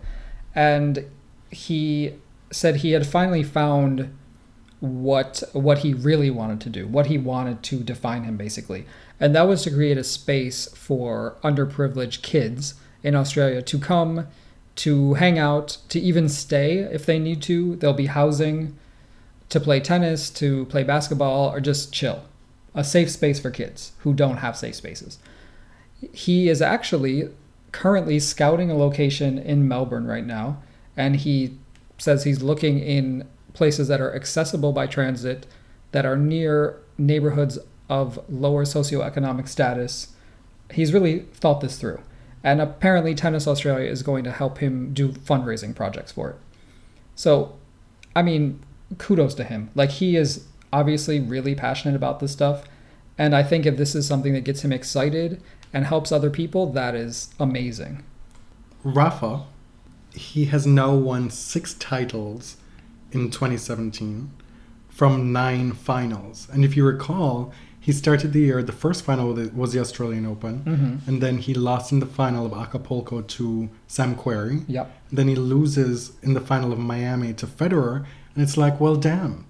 [0.55, 1.05] And
[1.51, 2.13] he
[2.51, 4.15] said he had finally found
[4.79, 8.85] what what he really wanted to do, what he wanted to define him basically.
[9.19, 14.27] And that was to create a space for underprivileged kids in Australia to come
[14.75, 17.75] to hang out, to even stay if they need to.
[17.77, 18.77] There'll be housing
[19.49, 22.23] to play tennis, to play basketball, or just chill.
[22.73, 25.17] A safe space for kids who don't have safe spaces.
[26.11, 27.29] He is actually
[27.75, 30.63] currently scouting a location in Melbourne right now,
[30.95, 31.57] and he
[31.97, 35.45] says he's looking in places that are accessible by transit,
[35.91, 37.59] that are near neighborhoods
[37.89, 40.13] of lower socioeconomic status.
[40.71, 41.99] He's really thought this through.
[42.45, 46.35] And apparently, Tennis Australia is going to help him do fundraising projects for it.
[47.13, 47.57] So,
[48.15, 48.63] I mean,
[48.97, 49.69] kudos to him.
[49.75, 52.63] Like he is obviously really passionate about this stuff,
[53.17, 55.41] and I think if this is something that gets him excited
[55.75, 57.93] and helps other people, that is amazing.
[58.83, 59.43] Rafa,
[60.13, 62.57] he has now won six titles
[63.11, 64.31] in 2017
[64.87, 66.47] from nine finals.
[66.53, 70.55] And if you recall, he started the year, the first final was the Australian Open,
[70.63, 71.09] Mm-hmm.
[71.09, 74.63] and then he lost in the final of Acapulco to Sam Querrey.
[74.67, 74.85] Yep.
[75.11, 77.97] Then he loses in the final of Miami to Federer,
[78.33, 79.45] and it's like, well, damn.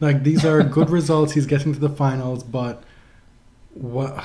[0.00, 1.32] Like these are good results.
[1.34, 2.82] He's getting to the finals, but
[3.74, 4.24] what?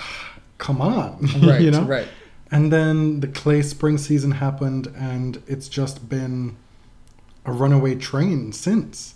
[0.62, 1.60] Come on, Right.
[1.60, 1.84] you know.
[1.84, 2.08] Right.
[2.52, 6.56] And then the clay spring season happened, and it's just been
[7.45, 9.15] a runaway train since,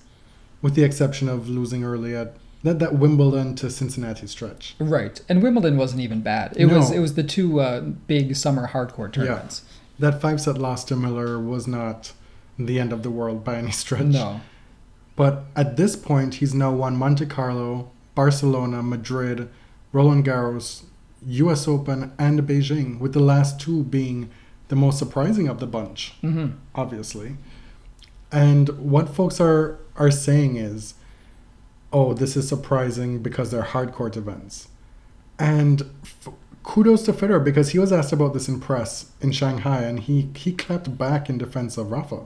[0.63, 4.75] with the exception of losing early at that, that Wimbledon to Cincinnati stretch.
[4.79, 5.21] Right.
[5.29, 6.53] And Wimbledon wasn't even bad.
[6.57, 9.61] It was it was the two uh, big summer hardcourt tournaments.
[9.63, 10.09] Yeah.
[10.09, 12.11] That five set loss to Muller was not
[12.57, 14.05] the end of the world by any stretch.
[14.05, 14.41] No.
[15.15, 19.47] But at this point, he's now won Monte Carlo, Barcelona, Madrid,
[19.93, 20.83] Roland Garros,
[21.27, 24.29] US Open, and Beijing, with the last two being
[24.67, 26.13] the most surprising of the bunch.
[26.21, 27.37] hmm obviously.
[28.31, 30.95] And what folks are are saying is,
[31.93, 34.67] oh, this is surprising because they're hardcourt events.
[35.39, 36.29] And f-
[36.63, 40.29] kudos to Federer because he was asked about this in press in Shanghai and he
[40.35, 42.21] he clapped back in defense of Rafa.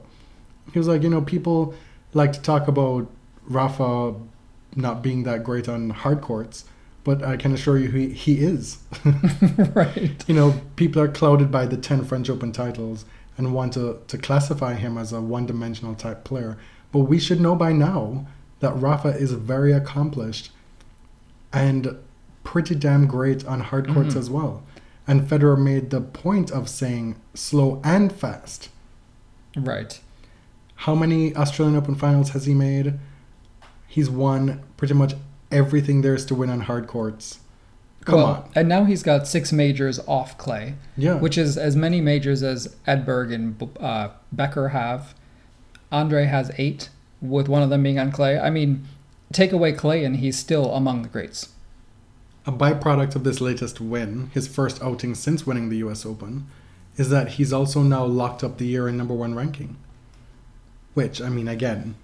[0.72, 1.74] He was like, you know, people
[2.14, 3.08] like to talk about
[3.47, 4.16] Rafa
[4.76, 6.66] not being that great on hard courts,
[7.10, 8.78] but I can assure you he, he is.
[9.74, 10.24] right.
[10.28, 13.03] you know, people are clouded by the 10 French Open titles
[13.36, 16.60] and want to, to classify him as a one dimensional type player.
[16.91, 18.28] But we should know by now
[18.60, 20.51] that Rafa is very accomplished
[21.51, 21.97] and
[22.43, 24.20] pretty damn great on hard courts mm-hmm.
[24.20, 24.62] as well.
[25.07, 28.70] And Federer made the point of saying slow and fast.
[29.57, 29.99] Right.
[30.76, 32.99] How many Australian Open finals has he made?
[33.88, 35.16] He's won pretty much
[35.52, 37.39] everything there is to win on hard courts.
[38.06, 38.50] Come Well, on.
[38.56, 41.16] And now he's got six majors off clay, Yeah.
[41.16, 45.14] which is as many majors as Edberg and uh, Becker have.
[45.91, 46.89] Andre has eight,
[47.22, 48.39] with one of them being on clay.
[48.39, 48.86] I mean,
[49.34, 51.50] take away clay, and he's still among the greats.
[52.45, 56.47] A byproduct of this latest win, his first outing since winning the US Open,
[56.95, 59.76] is that he's also now locked up the year in number one ranking.
[60.93, 61.95] Which, I mean, again,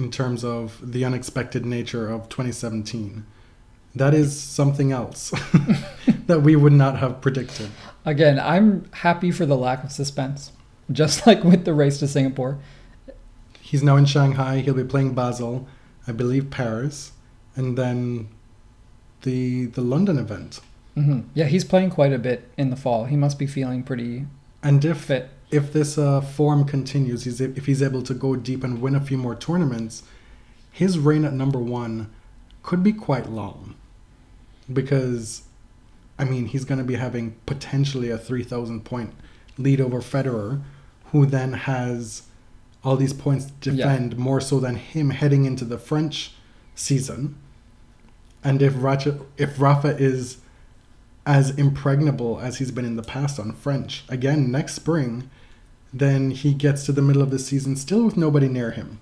[0.00, 3.24] in terms of the unexpected nature of 2017,
[3.94, 5.30] that is something else
[6.26, 7.70] that we would not have predicted.
[8.04, 10.52] Again, I'm happy for the lack of suspense,
[10.90, 12.58] just like with the race to Singapore.
[13.60, 15.68] He's now in Shanghai, he'll be playing Basel,
[16.06, 17.12] I believe Paris,
[17.54, 18.28] and then
[19.22, 20.60] the the London event.
[20.94, 23.04] hmm Yeah, he's playing quite a bit in the fall.
[23.04, 24.26] He must be feeling pretty
[24.62, 25.30] And if fit.
[25.50, 29.00] If this uh, form continues, he's if he's able to go deep and win a
[29.00, 30.02] few more tournaments,
[30.70, 32.10] his reign at number one
[32.62, 33.74] could be quite long.
[34.72, 35.42] Because,
[36.18, 39.12] I mean, he's going to be having potentially a three thousand point
[39.58, 40.62] lead over Federer,
[41.06, 42.22] who then has
[42.84, 43.86] all these points to Yeah.
[43.88, 46.32] defend more so than him heading into the French
[46.74, 47.34] season.
[48.42, 50.38] And if Rafa, if Rafa is
[51.26, 55.28] as impregnable as he's been in the past on French again next spring,
[55.92, 59.00] then he gets to the middle of the season still with nobody near him.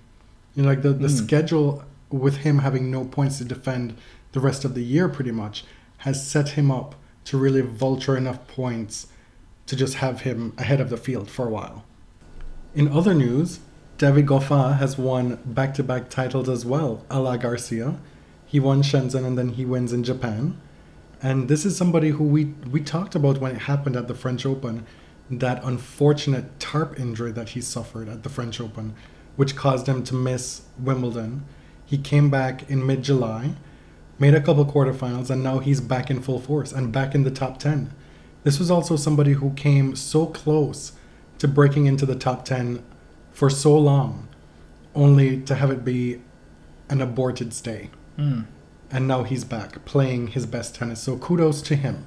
[0.54, 1.24] You know, like the, the Mm.
[1.24, 3.94] schedule with him having no points to defend
[4.32, 5.64] the rest of the year pretty much
[5.98, 9.08] has set him up to really vulture enough points
[9.66, 11.84] to just have him ahead of the field for a while.
[12.74, 13.60] In other news,
[13.98, 17.98] David Goffin has won back to back titles as well, a la Garcia.
[18.46, 20.58] He won Shenzhen and then he wins in Japan.
[21.20, 24.46] And this is somebody who we, we talked about when it happened at the French
[24.46, 24.86] Open,
[25.30, 28.94] that unfortunate tarp injury that he suffered at the French Open,
[29.36, 31.44] which caused him to miss Wimbledon.
[31.84, 33.54] He came back in mid July,
[34.18, 37.30] made a couple quarterfinals, and now he's back in full force and back in the
[37.30, 37.92] top 10.
[38.44, 40.92] This was also somebody who came so close
[41.38, 42.82] to breaking into the top 10
[43.32, 44.28] for so long,
[44.94, 46.20] only to have it be
[46.88, 47.90] an aborted stay.
[48.18, 48.46] Mm.
[48.90, 51.02] And now he's back playing his best tennis.
[51.02, 52.06] So kudos to him.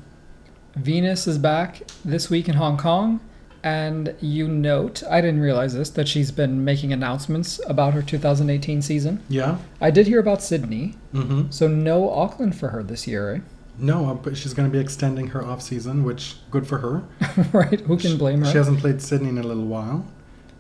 [0.76, 3.20] Venus is back this week in Hong Kong,
[3.64, 8.82] and you note, I didn't realize this, that she's been making announcements about her 2018
[8.82, 9.22] season.
[9.30, 9.58] Yeah?
[9.80, 11.50] I did hear about Sydney, Mm-hmm.
[11.52, 13.40] so no Auckland for her this year, eh?
[13.78, 17.04] No, uh, but she's going to be extending her off season, which good for her.
[17.54, 17.80] right?
[17.82, 18.46] Who can blame her?
[18.52, 20.06] She hasn't played Sydney in a little while,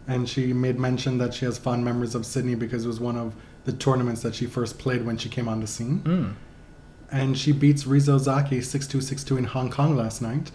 [0.07, 3.17] and she made mention that she has fond memories of Sydney because it was one
[3.17, 3.33] of
[3.65, 5.99] the tournaments that she first played when she came on the scene.
[5.99, 6.33] Mm.
[7.11, 10.51] And she beats Risa Ozaki 6-2, 6-2 in Hong Kong last night,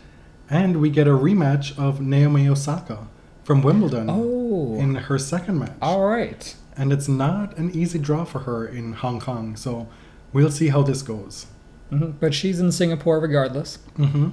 [0.49, 3.09] and we get a rematch of Naomi Osaka
[3.45, 5.73] from Wimbledon Oh, in her second match.
[5.83, 6.55] all right.
[6.79, 9.89] And it's not an easy draw for her in Hong Kong, so
[10.33, 11.47] we'll see how this goes.
[11.91, 13.77] hmm But she's in Singapore regardless.
[13.97, 14.31] hmm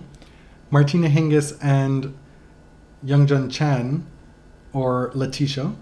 [0.71, 2.13] Martina Hingis and
[3.03, 4.05] Yung-Jan Chan,
[4.71, 5.75] or Latisha,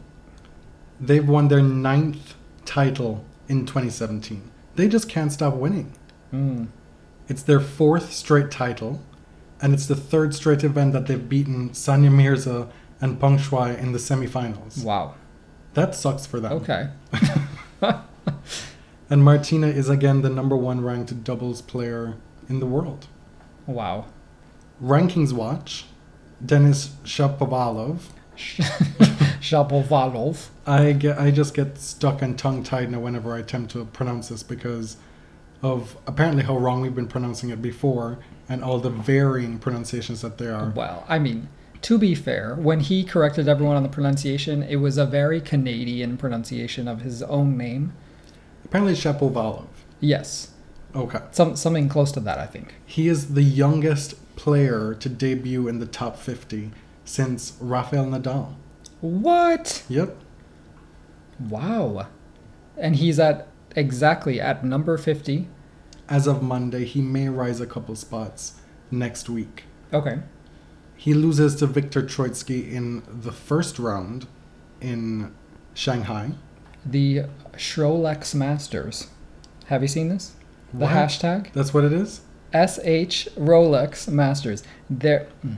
[1.00, 2.34] they've won their ninth
[2.66, 4.50] title in 2017.
[4.76, 5.94] They just can't stop winning.
[6.34, 6.68] Mm.
[7.28, 9.02] It's their fourth straight title,
[9.62, 12.70] and it's the third straight event that they've beaten Sania Mirza
[13.00, 14.84] and Peng Shuai in the semifinals.
[14.84, 15.16] Wow.
[15.74, 16.54] That sucks for them.
[16.54, 16.90] Okay.
[19.12, 22.16] And Martina is again the number one ranked doubles player
[22.48, 23.08] in the world.
[23.68, 24.06] Wow.
[24.82, 25.86] Rankings watch,
[26.44, 28.04] Denis Shapovalov.
[29.42, 30.48] Shapovalov.
[30.66, 34.30] I get, I just get stuck and tongue tied now whenever I attempt to pronounce
[34.30, 34.96] this because
[35.62, 40.38] of apparently how wrong we've been pronouncing it before and all the varying pronunciations that
[40.38, 40.72] there are.
[40.72, 41.50] Well, I mean,
[41.84, 46.18] to be fair, when he corrected everyone on the pronunciation, it was a very Canadian
[46.18, 47.94] pronunciation of his own name.
[48.66, 49.68] Apparently Shapovalov.
[50.00, 50.52] Yes.
[50.96, 51.20] Okay.
[51.32, 52.76] Some something close to that, I think.
[52.86, 56.72] He is the youngest player to debut in the top 50
[57.06, 58.56] since Rafael Nadal.
[59.00, 59.84] What?
[59.90, 60.18] Yep.
[61.40, 62.08] Wow.
[62.78, 65.48] And he's at exactly at number 50.
[66.10, 68.60] As of Monday, he may rise a couple spots
[68.90, 69.64] next week.
[69.94, 70.20] Okay.
[70.96, 74.28] He loses to Viktor Troicki in the first round
[74.82, 75.34] in
[75.74, 76.32] Shanghai.
[76.86, 79.08] The Schrolex Masters.
[79.68, 80.34] Have you seen this?
[80.74, 80.92] The What?
[80.92, 81.52] hashtag?
[81.54, 82.22] That's what it is?
[82.54, 84.64] SH Rolex Masters.
[84.90, 85.28] There.
[85.42, 85.54] Hmm,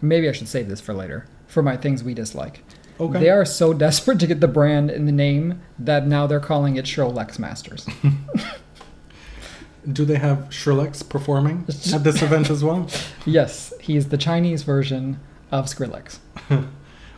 [0.00, 1.26] maybe I should save this for later.
[1.46, 2.62] For my things we dislike.
[3.00, 3.18] Okay.
[3.18, 6.76] They are so desperate to get the brand in the name that now they're calling
[6.76, 7.86] it Schrolex Masters.
[9.90, 12.86] Do they have Skrillex performing at this event as well?
[13.24, 15.18] Yes, he's the Chinese version
[15.50, 16.18] of Skrillex.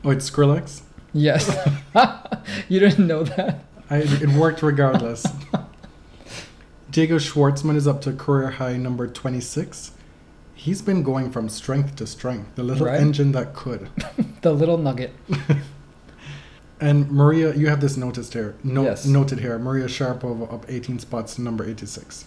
[0.05, 0.83] Oh, it's Skrillex?
[1.13, 1.47] Yes.
[2.69, 3.63] you didn't know that?
[3.89, 5.25] I, it worked regardless.
[6.91, 9.93] Diego Schwartzman is up to career high number 26.
[10.63, 13.01] He's been going from strength to strength, the little Right.
[13.01, 13.89] engine that could.
[14.43, 15.11] The little nugget.
[16.81, 18.55] And Maria, you have this noticed here.
[18.65, 19.07] No, Yes.
[19.07, 19.57] Noted here.
[19.59, 22.25] Maria Sharapova up 18 spots to number 86.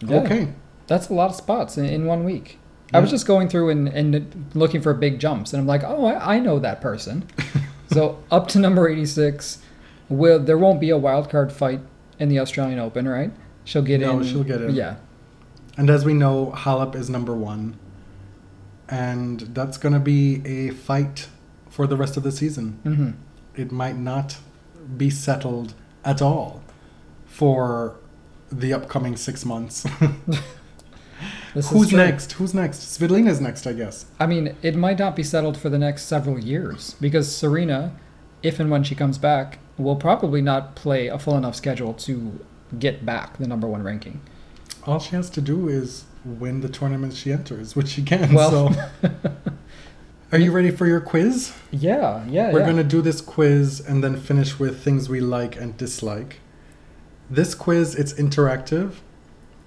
[0.00, 0.18] Yeah.
[0.18, 0.48] Okay.
[0.86, 2.58] That's a lot of spots in, in one week.
[2.94, 6.04] I was just going through and, and looking for big jumps, and I'm like, oh,
[6.04, 7.24] I, I know that person.
[7.90, 9.58] so up to number 86,
[10.10, 11.80] will there won't be a wild card fight
[12.18, 13.32] in the Australian Open, right?
[13.64, 14.24] She'll get No, in.
[14.26, 14.74] she'll get in.
[14.74, 14.96] Yeah.
[15.76, 17.78] And as we know, Halep is number one.
[18.88, 21.28] And that's going to be a fight
[21.70, 22.78] for the rest of the season.
[22.82, 23.10] hmm
[23.58, 24.36] It might not
[24.96, 26.62] be settled at all
[27.24, 27.96] for
[28.50, 29.86] the upcoming six months.
[31.54, 32.32] Who's next?
[32.32, 32.80] Who's next?
[32.98, 34.06] Svitolina's next, I guess.
[34.18, 37.94] I mean, it might not be settled for the next several years because Serena,
[38.42, 42.40] if and when she comes back, will probably not play a full enough schedule to
[42.78, 44.20] get back the number one ranking.
[44.86, 48.32] All she has to do is win the tournament she enters, which she can.
[48.34, 49.10] Well- so.
[50.32, 51.52] Are you ready for your quiz?
[51.70, 52.64] Yeah, yeah, We're yeah.
[52.64, 56.40] going to do this quiz and then finish with things we like and dislike.
[57.28, 58.94] This quiz, it's interactive.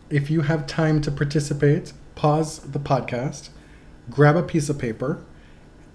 [0.09, 3.49] If you have time to participate, pause the podcast,
[4.09, 5.23] grab a piece of paper.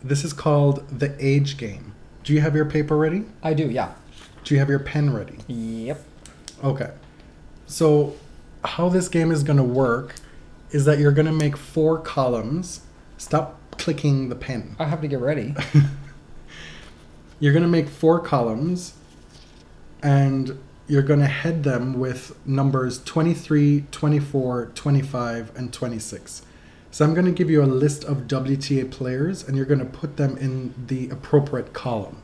[0.04, 1.92] This is called the age game.
[2.22, 3.24] Do you have your paper ready?
[3.42, 3.94] I do, yeah.
[4.44, 5.38] Do you have your pen ready?
[5.48, 6.00] Yep.
[6.62, 6.90] Okay.
[7.66, 8.14] So,
[8.64, 10.16] how this game is going to work
[10.70, 12.80] is that you're going to make four columns.
[13.18, 14.76] Stop clicking the pen.
[14.78, 15.54] I have to get ready.
[17.40, 18.92] You're going to make four columns
[20.02, 26.42] and you're going to head them with numbers 23, 24, 25, and 26.
[26.90, 29.86] So I'm going to give you a list of WTA players and you're going to
[29.86, 32.20] put them in the appropriate column.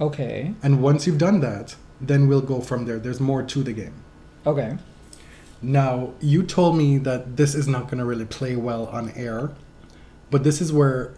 [0.00, 0.54] Okay.
[0.62, 2.98] And once you've done that, then we'll go from there.
[2.98, 4.02] There's more to the game.
[4.46, 4.76] Okay.
[5.64, 9.52] Now, you told me that this is not going to really play well on air,
[10.30, 11.14] but this is where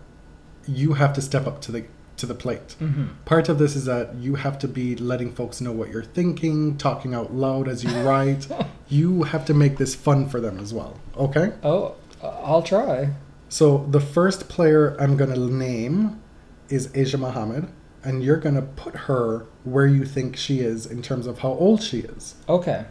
[0.66, 1.84] you have to step up to the
[2.16, 2.76] to the plate.
[2.80, 3.08] Mm-hmm.
[3.26, 6.78] Part of this is that you have to be letting folks know what you're thinking,
[6.78, 8.48] talking out loud as you write.
[8.88, 10.98] you have to make this fun for them as well.
[11.16, 11.52] Okay?
[11.62, 13.10] Oh, I'll try.
[13.48, 16.22] So the first player I'm going to name
[16.68, 17.68] is Asia Muhammad,
[18.02, 21.50] and you're going to put her where you think she is in terms of how
[21.50, 22.36] old she is.
[22.48, 22.86] Okay.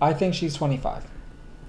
[0.00, 1.04] I think she's 25.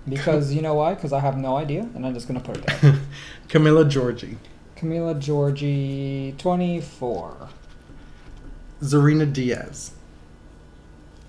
[0.07, 0.95] Because you know why?
[0.95, 2.99] Because I have no idea, and I'm just going to put it there.
[3.49, 4.37] Camila Giorgi,
[4.77, 7.49] Camila Giorgi, 24.
[8.81, 9.91] Zarina Diyas,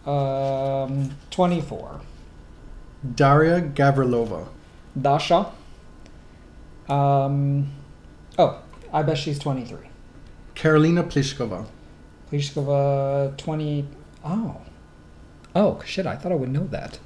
[0.08, 2.00] Um, 24.
[3.14, 4.46] Daria Gavrilova,
[5.00, 5.52] Dasha.
[6.88, 7.70] Um,
[8.38, 8.60] oh,
[8.92, 9.78] I bet she's 23.
[10.54, 11.66] Karolina Pliskova,
[12.30, 13.86] Pliskova, 20.
[14.24, 14.56] Oh.
[15.54, 16.98] Oh, shit, I thought I would know that.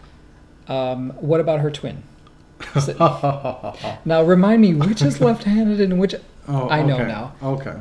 [0.69, 2.03] Um, what about her twin?
[2.77, 6.15] Oh, now, remind me, which is left handed and which.
[6.49, 7.07] oh, I know okay.
[7.07, 7.35] now.
[7.43, 7.77] Okay.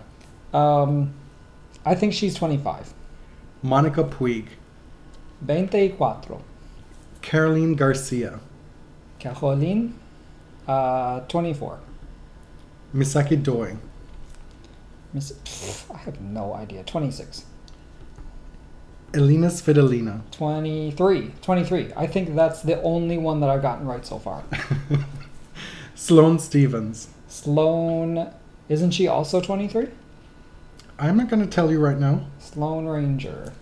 [0.54, 1.14] Um,
[1.86, 2.94] I think she's 25.
[3.64, 4.48] Monica Puig,
[5.46, 6.42] 24.
[7.22, 8.40] Caroline Garcia,
[9.20, 9.94] Caroline,
[10.68, 11.80] uh, 24.
[12.94, 13.78] Misaki Doi,
[15.14, 16.84] Miss, pff, I have no idea.
[16.84, 17.46] 26.
[19.14, 21.32] Elina Svitolina, 23.
[21.42, 21.92] 23.
[21.98, 24.44] I think that's the only one that I've gotten right so far.
[25.96, 27.10] Sloane Stevens.
[27.28, 28.32] Sloan,
[28.70, 29.88] isn't she also 23?
[30.98, 32.28] I'm not going to tell you right now.
[32.40, 33.54] Sloan Ranger.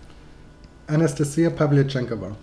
[0.88, 2.34] Anastasia Pavlyuchenkova,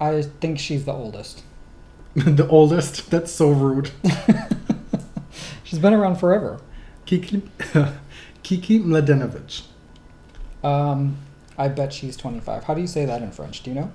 [0.00, 1.42] I think she's the oldest.
[2.14, 3.10] the oldest.
[3.10, 3.90] That's so rude.
[5.64, 6.60] She's been around forever.
[7.06, 7.42] Kiki,
[8.42, 9.62] Kiki Mladenovic,
[10.62, 11.16] Um,
[11.58, 12.64] I bet she's 25.
[12.64, 13.62] How do you say that in French?
[13.62, 13.92] Do you know?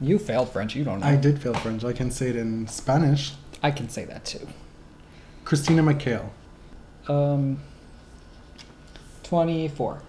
[0.00, 0.74] You failed French.
[0.74, 1.06] You don't know.
[1.06, 1.84] I did fail French.
[1.84, 3.32] I can say it in Spanish.
[3.62, 4.46] I can say that too.
[5.44, 6.28] Christina McHale,
[7.08, 7.60] Um,
[9.22, 10.02] 24.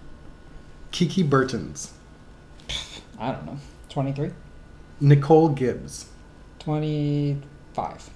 [0.90, 1.92] Kiki Bertens,
[3.18, 3.58] I don't know.
[3.88, 4.30] 23?
[5.00, 6.06] Nicole Gibbs,
[6.58, 8.10] 25.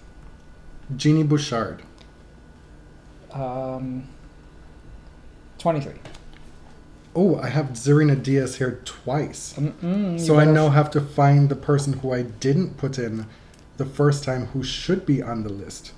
[0.96, 1.82] Genie Bouchard,
[3.32, 4.08] Um,
[5.58, 5.94] 23.
[7.14, 9.52] Oh, I have Zarina Diyas here twice.
[9.54, 13.26] Mm-mm, So I now have to find the person who I didn't put in
[13.76, 15.92] the first time who should be on the list.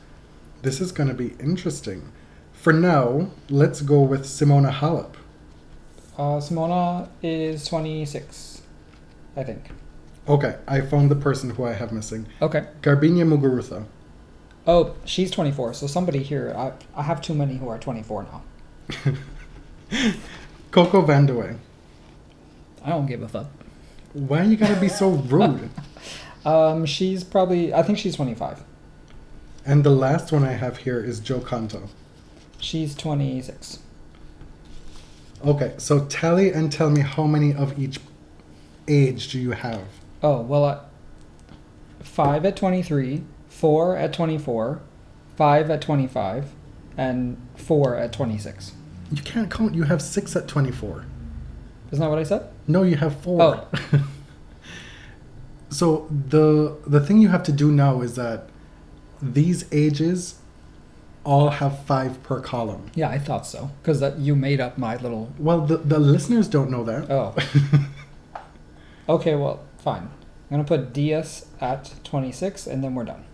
[0.62, 2.10] This is going to be interesting.
[2.52, 5.14] For now, let's go with Simona Halep.
[6.16, 8.62] Uh, Simona is 26,
[9.36, 9.68] I think.
[10.26, 12.26] Okay, I found the person who I have missing.
[12.40, 12.66] Okay.
[12.80, 13.84] Garbiñe Muguruza.
[14.66, 15.74] Oh, she's 24.
[15.74, 18.42] So somebody here, I, I have too many who are 24 now.
[20.74, 21.56] Coco Vandeweghe.
[22.84, 23.46] I don't give a fuck.
[24.12, 25.70] Why you gotta be so rude?
[26.44, 28.64] Um, she's probably, I think she's 25.
[29.64, 31.88] and the last one I have here is Jo Konta.
[32.58, 33.78] She's 26.
[35.46, 38.00] Okay, so tally and tell me how many of each
[38.88, 39.84] age do you have?
[40.24, 40.80] Oh, well, uh,
[42.00, 44.80] 5 at 23, 4 at 24,
[45.36, 46.50] 5 at 25,
[46.96, 48.72] and 4 at 26.
[49.10, 49.74] You can't count.
[49.74, 51.04] You have six at 24.
[51.90, 52.48] Isn't that what I said?
[52.66, 53.42] No, you have four.
[53.42, 53.68] Oh.
[55.70, 58.48] so the the thing you have to do now is that
[59.20, 60.36] these ages
[61.24, 62.90] all have five per column.
[62.94, 63.70] Yeah, I thought so.
[63.82, 65.32] Because that you made up my little.
[65.38, 67.10] Well, the, the listeners don't know that.
[67.10, 67.34] Oh.
[69.08, 70.02] okay, well, fine.
[70.50, 73.24] I'm going to put DS at 26, and then we're done.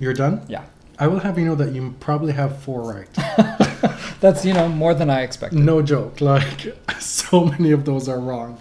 [0.00, 0.44] You're done?
[0.48, 0.64] Yeah.
[0.98, 3.08] I will have you know that you probably have four right.
[4.20, 5.58] That's, you know, more than I expected.
[5.58, 6.20] no joke.
[6.22, 8.58] Like, so many of those are wrong.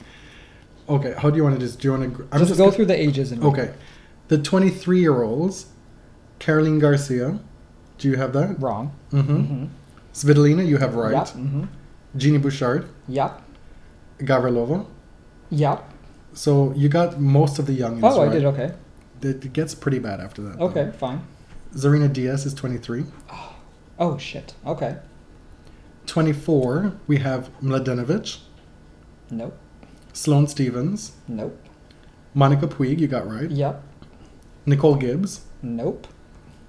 [0.90, 2.28] Okay, how do you want to just do you want to?
[2.32, 3.74] I'm just, go gonna- through the ages and Okay,
[4.28, 5.68] the 23 year olds,
[6.40, 7.40] Caroline Garcia.
[7.98, 8.60] Do you have that?
[8.60, 8.94] Wrong.
[9.12, 9.36] Mm-hmm.
[9.38, 9.66] Mm-hmm.
[10.14, 11.14] Svitolina, you have right.
[11.14, 11.28] Yep.
[11.28, 11.64] Mm-hmm.
[12.18, 13.42] Genie Bouchard, Yep.
[14.20, 14.86] Gavrilova.
[15.50, 15.92] Yep.
[16.34, 18.30] So you got most of the youngins Oh, right.
[18.30, 18.74] I did okay.
[19.22, 20.60] It gets pretty bad after that.
[20.60, 20.66] though.
[20.66, 21.26] Okay, fine.
[21.76, 23.06] Zarina Diyas is 23.
[24.00, 24.54] Oh, shit.
[24.66, 24.98] Okay.
[26.06, 28.40] 24, we have Mladenovic,
[29.32, 29.58] Nope.
[30.14, 31.60] Sloane Stevens, Nope.
[32.34, 33.50] Monica Puig, you got right.
[33.50, 33.82] Yep.
[34.66, 36.08] Nicole Gibbs, Nope.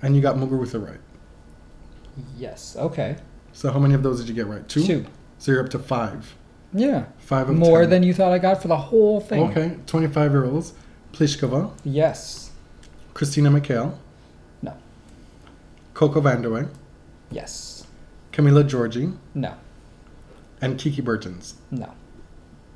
[0.02, 1.00] and you got Muguruza right.
[2.36, 2.76] Yes.
[2.78, 3.16] Okay.
[3.52, 4.66] So how many of those did you get right?
[4.68, 4.82] Two?
[4.84, 5.04] Two.
[5.38, 6.34] So you're up to five.
[6.72, 7.06] Yeah.
[7.18, 7.90] Five of More 10.
[7.90, 9.42] than you thought I got for the whole thing.
[9.50, 10.72] Okay, 25 year olds.
[11.12, 12.50] Pliskova, Yes.
[13.14, 13.98] Christina McHale.
[15.96, 16.68] Coco Vandeweghe,
[17.30, 17.86] Yes.
[18.30, 19.54] Camila Giorgi, No.
[20.60, 21.54] and Kiki Bertens.
[21.70, 21.88] No.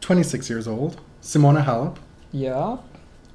[0.01, 0.97] 26 years old.
[1.23, 1.97] Simona Halep,
[2.33, 2.79] Yeah.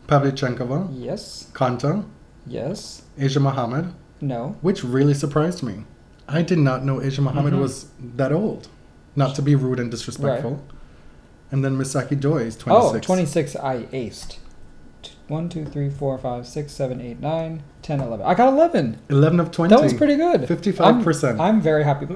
[0.08, 1.52] Pavlyuchenkova, Yes.
[1.54, 2.04] Konta,
[2.48, 3.04] Yes.
[3.16, 4.56] Asia Muhammad, No.
[4.62, 5.84] which really surprised me.
[6.28, 7.60] I did not know Asia Muhammad Mhm.
[7.62, 7.86] was
[8.18, 8.68] that old.
[9.16, 10.62] Not to be rude and disrespectful.
[11.52, 12.96] And then Misaki Doi is 26.
[12.96, 14.38] Oh, 26 I aced.
[15.28, 18.26] T- 1, 2, 3, 4, 5, 6, 7, 8, 9, 10, 11.
[18.26, 19.00] I got 11.
[19.10, 19.76] 11 of 20.
[19.76, 20.42] That was pretty good.
[20.42, 21.34] 55%.
[21.34, 22.08] I'm, I'm very happy.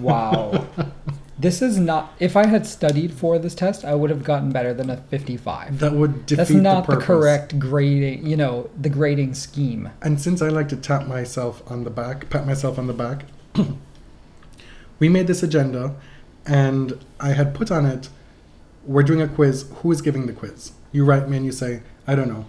[0.00, 0.66] Wow.
[1.38, 2.14] this is not.
[2.18, 5.78] If I had studied for this test, I would have gotten better than a 55.
[5.78, 9.90] that would defeat That's not the the, correct grading, you know, the grading scheme.
[10.00, 13.24] And since I like to tap myself on the back, pat myself on the back,
[14.98, 15.94] we made this agenda
[16.46, 18.08] and I had put on it,
[18.84, 19.70] we're doing a quiz.
[19.76, 20.72] Who is giving the quiz?
[20.90, 22.44] You write me and you say, I don't know.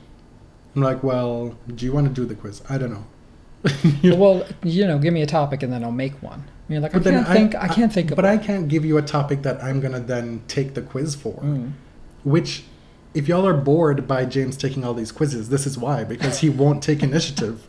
[0.75, 2.61] I'm like, well, do you want to do the quiz?
[2.69, 3.05] I don't know.
[4.01, 6.43] You- Well, you know, give me a topic and then I'll make one.
[6.67, 7.55] And you're like, I can't think.
[7.55, 8.15] I, can't think of.
[8.15, 11.35] But I can't give you a topic that I'm gonna then take the quiz for.
[11.41, 11.73] Mm.
[12.23, 12.63] Which,
[13.13, 16.49] if y'all are bored by James taking all these quizzes, this is why because he
[16.49, 17.65] won't take initiative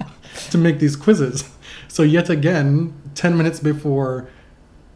[0.50, 1.50] to make these quizzes.
[1.88, 4.28] So yet again, ten minutes before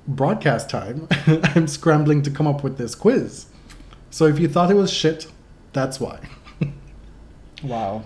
[0.06, 1.06] broadcast time,
[1.54, 3.46] I'm scrambling to come up with this quiz.
[4.10, 5.26] So if you thought it was shit,
[5.72, 6.18] that's why.
[7.62, 8.04] Wow.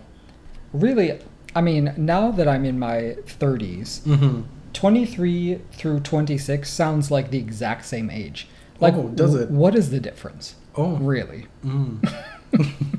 [0.72, 1.18] Really,
[1.54, 4.42] I mean, now that I'm in my 30s, Mm-hmm.
[4.72, 8.48] 23 through 26 sounds like the exact same age.
[8.80, 9.50] Like, Oh, does it?
[9.50, 10.54] What is the difference?
[10.74, 10.96] Oh.
[10.96, 11.46] Really?
[11.62, 12.02] Mm.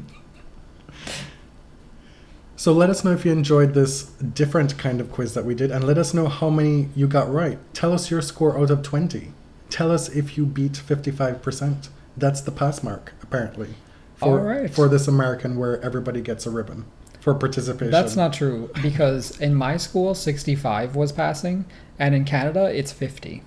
[2.56, 5.72] so let us know if you enjoyed this different kind of quiz that we did,
[5.72, 7.58] and let us know how many you got right.
[7.74, 9.32] Tell us your score out of 20.
[9.70, 11.89] Tell us if you beat 55%.
[12.16, 13.70] That's the pass mark, apparently,
[14.16, 14.70] for, All right.
[14.70, 16.86] for this American where everybody gets a ribbon
[17.20, 17.91] for participation.
[17.91, 21.66] That's not true because in my school, 65 was passing,
[21.97, 23.43] and in Canada, it's 50.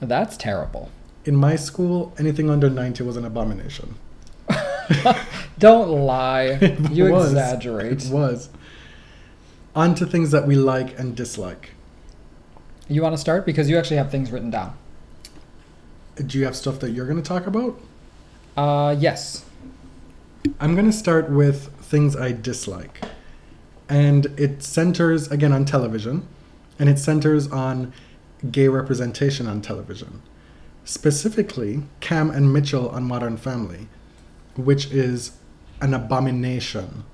[0.00, 0.90] That's terrible.
[1.24, 3.96] In my school, anything under 90 was an abomination.
[5.58, 6.58] Don't lie.
[6.60, 7.28] It you was.
[7.32, 8.04] exaggerate.
[8.06, 8.50] It was.
[9.74, 11.70] On to things that we like and dislike.
[12.88, 13.44] You want to start?
[13.44, 14.76] Because you actually have things written down.
[16.24, 17.78] Do you have stuff that you're going to talk about?
[18.56, 19.44] Uh, yes.
[20.60, 23.00] I'm going to start with things I dislike.
[23.88, 26.26] And it centers, again, on television,
[26.78, 27.92] and it centers on
[28.50, 30.22] gay representation on television.
[30.84, 33.88] Specifically, Cam and Mitchell on Modern Family,
[34.56, 35.32] which is
[35.80, 37.04] an abomination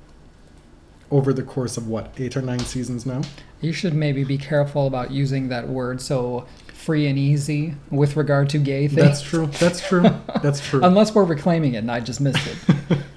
[1.10, 3.20] over the course of what, eight or nine seasons now?
[3.60, 8.48] You should maybe be careful about using that word so free and easy with regard
[8.50, 9.00] to gay things.
[9.00, 9.46] That's true.
[9.46, 10.02] That's true.
[10.42, 10.80] That's true.
[10.82, 12.98] Unless we're reclaiming it and I just missed it.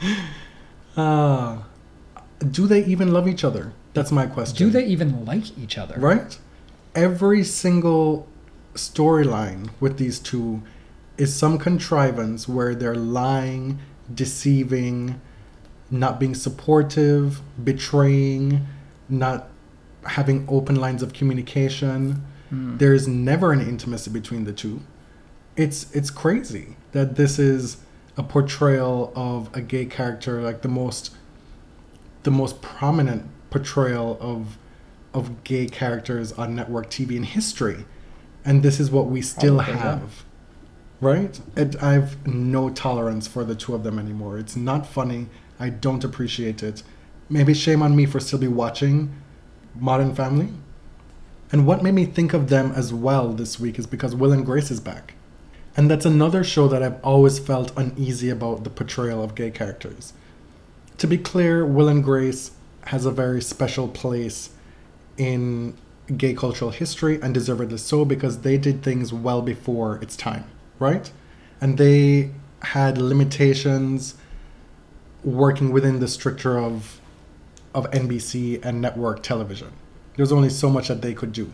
[0.96, 1.62] Uh,
[2.50, 3.72] do they even love each other?
[3.94, 4.66] That's my question.
[4.66, 5.94] Do they even like each other?
[5.96, 6.36] Right?
[6.94, 8.28] Every single
[8.74, 10.62] storyline with these two
[11.16, 13.78] is some contrivance where they're lying,
[14.12, 15.20] deceiving,
[15.90, 18.66] not being supportive, betraying,
[19.08, 19.48] not
[20.04, 22.24] having open lines of communication.
[22.48, 22.78] Hmm.
[22.78, 24.80] There's never an intimacy between the two.
[25.56, 27.78] It's it's crazy that this is
[28.16, 31.14] a portrayal of a gay character like the most
[32.22, 34.58] the most prominent portrayal of
[35.12, 37.84] of gay characters on network TV in history.
[38.44, 40.24] And this is what we still have.
[41.00, 41.40] Right?
[41.56, 44.38] It, I have no tolerance for the two of them anymore.
[44.38, 45.28] It's not funny.
[45.58, 46.82] I don't appreciate it.
[47.28, 49.14] Maybe shame on me for still be watching
[49.74, 50.48] Modern Family.
[51.52, 54.44] And what made me think of them as well this week is because Will and
[54.44, 55.14] Grace is back.
[55.80, 60.12] And that's another show that I've always felt uneasy about the portrayal of gay characters.
[60.98, 62.50] To be clear, Will and Grace
[62.88, 64.50] has a very special place
[65.16, 65.74] in
[66.18, 70.44] gay cultural history and deservedly so because they did things well before its time,
[70.78, 71.10] right?
[71.62, 74.16] And they had limitations
[75.24, 77.00] working within the stricture of
[77.74, 79.72] of NBC and network television.
[80.18, 81.50] There's only so much that they could do.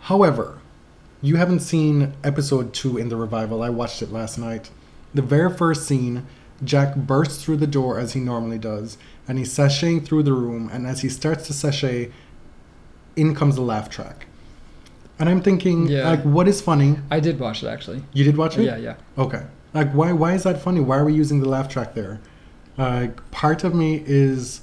[0.00, 0.60] However,
[1.20, 3.62] you haven't seen episode 2 in the revival.
[3.62, 4.70] I watched it last night.
[5.14, 6.26] The very first scene,
[6.62, 10.68] Jack bursts through the door as he normally does, and he's sashaying through the room,
[10.72, 12.12] and as he starts to sashay,
[13.16, 14.26] in comes the laugh track.
[15.18, 16.08] And I'm thinking, Yeah.
[16.08, 16.98] like, what is funny?
[17.10, 18.04] I did watch it actually.
[18.12, 18.62] You did watch it?
[18.64, 18.94] Yeah, yeah.
[19.16, 19.42] Okay.
[19.74, 20.12] Like, why?
[20.12, 20.80] Why is that funny?
[20.80, 22.20] Why are we using the laugh track there?
[22.76, 24.60] Like, part of me is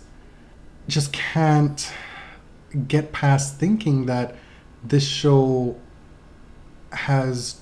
[0.88, 1.91] just can't
[2.88, 4.36] get past thinking that
[4.84, 5.76] this show
[6.96, 7.58] has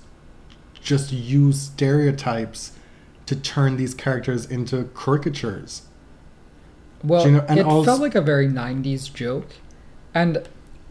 [0.81, 2.71] just used stereotypes
[3.25, 5.83] to turn these characters into caricatures.
[7.03, 9.47] Well, you know- and it also- felt like a very '90s joke,
[10.13, 10.41] and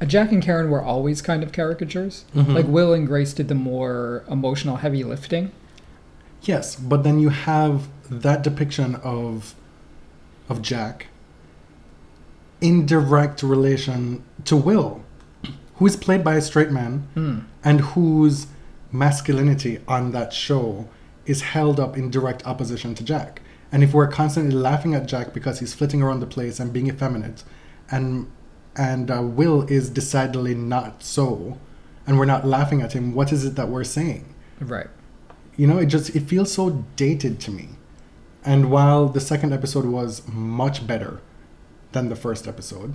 [0.06, 2.24] Jack and Karen were always kind of caricatures.
[2.34, 2.54] Mhm.
[2.54, 5.52] Like Will and Grace did the more emotional, heavy lifting.
[6.42, 9.54] Yes, but then you have that depiction of
[10.48, 11.06] of Jack
[12.60, 15.02] in direct relation to Will,
[15.82, 17.38] who is played by a straight man Hmm.
[17.64, 18.46] and whose
[18.92, 20.86] masculinity on that show
[21.26, 23.42] is held up in direct opposition to Jack.
[23.72, 26.86] And if we're constantly laughing at Jack because he's flitting around the place and being
[26.88, 27.42] effeminate,
[27.90, 28.30] and
[28.76, 31.58] and uh, Will is decidedly not so,
[32.06, 34.24] and we're not laughing at him, what is it that we're saying?
[34.60, 34.86] Right.
[35.56, 37.66] you know it just it feels so dated to me
[38.44, 41.20] and while the second episode was much better
[41.94, 42.94] than the first episode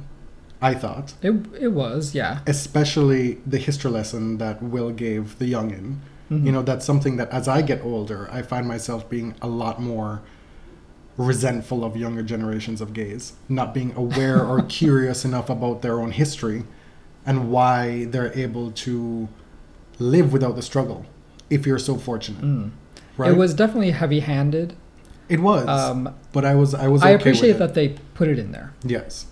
[0.62, 2.40] i thought It it was, yeah.
[2.48, 5.98] especially the history lesson that will gave the youngin
[6.32, 6.46] Mhm.
[6.46, 9.82] you know that's something that as i get older i find myself being a lot
[9.82, 10.22] more
[11.18, 16.12] resentful of younger generations of gays not being aware or curious enough about their own
[16.12, 16.64] history
[17.26, 19.28] and why they're able to
[20.00, 21.06] live without the struggle
[21.50, 22.70] if you're so fortunate Mm.
[23.18, 24.74] right It was definitely heavy-handed.
[25.30, 27.02] It was, Um, but I was I was.
[27.04, 27.60] I appreciate with it.
[27.60, 28.72] that they put it in there.
[28.86, 29.26] Yes,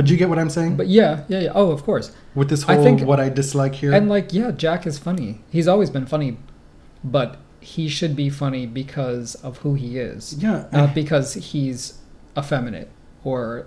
[0.00, 0.76] but do you get what I'm saying?
[0.78, 1.52] But yeah, yeah, yeah.
[1.54, 2.10] Oh, of course.
[2.34, 5.42] with this I whole think- what I dislike here, And like, yeah, Jack is funny.
[5.50, 6.38] He's always been funny,
[7.04, 11.98] but he should be funny because of who he is, yeah, not and, because he's
[12.38, 12.88] effeminate
[13.24, 13.66] or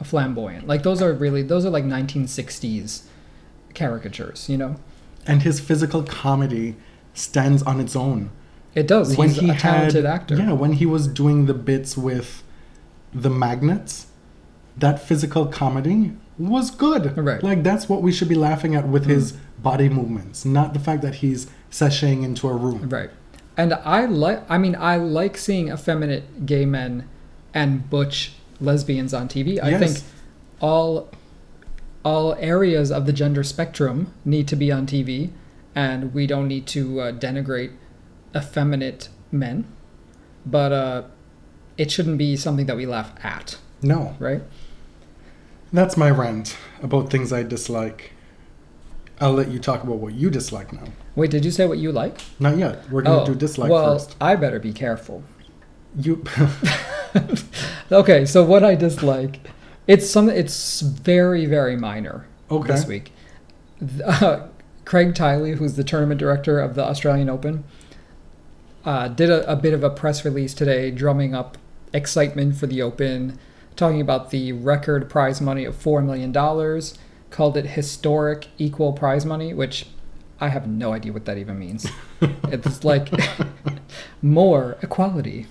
[0.00, 0.66] a flamboyant.
[0.66, 3.02] Like those are really those are like 1960s
[3.76, 4.48] caricatures.
[4.48, 4.74] You know,
[5.24, 6.74] and his physical comedy
[7.14, 8.30] stands on its own.
[8.74, 9.14] it does.
[9.14, 10.34] He's a talented actor.
[10.34, 12.42] Yeah, when he was doing the bits with
[13.14, 14.07] the magnets,
[14.80, 17.16] that physical comedy was good.
[17.16, 17.42] Right.
[17.42, 19.10] Like that's what we should be laughing at with Mm.
[19.10, 22.88] his body movements, not the fact that he's sashaying into a room.
[22.88, 23.10] Right.
[23.56, 27.08] And I like I mean I like seeing effeminate gay men
[27.52, 29.54] and butch lesbians on TV.
[29.56, 29.64] Yes.
[29.64, 29.98] I think
[30.60, 31.08] all
[32.04, 35.30] all areas of the gender spectrum need to be on TV
[35.74, 37.72] and we don't need to uh, denigrate
[38.34, 39.64] effeminate men.
[40.46, 41.02] But uh
[41.76, 44.42] it shouldn't be something that we laugh at, No, right?
[45.72, 48.12] That's my rant about things I dislike.
[49.20, 50.84] I'll let you talk about what you dislike now.
[51.16, 52.20] Wait, did you say what you like?
[52.38, 52.88] Not yet.
[52.90, 54.16] We're gonna oh, do dislike well, first.
[54.20, 55.24] I better be careful.
[55.98, 56.24] You
[57.92, 59.40] Okay, so what I dislike,
[59.86, 62.68] it's some, it's very very minor okay?
[62.68, 63.12] this week.
[64.04, 64.46] Uh,
[64.84, 67.64] Craig Tiley, who's the tournament director of the Australian Open,
[68.84, 71.58] uh, did a, a bit of a press release today, drumming up
[71.92, 73.38] excitement for the Open,
[73.78, 76.98] talking about the record prize money of four million dollars.
[77.30, 79.86] Called it historic equal prize money, which
[80.40, 81.86] I have no idea what that even means.
[82.44, 83.10] it's like
[84.22, 85.46] more equality.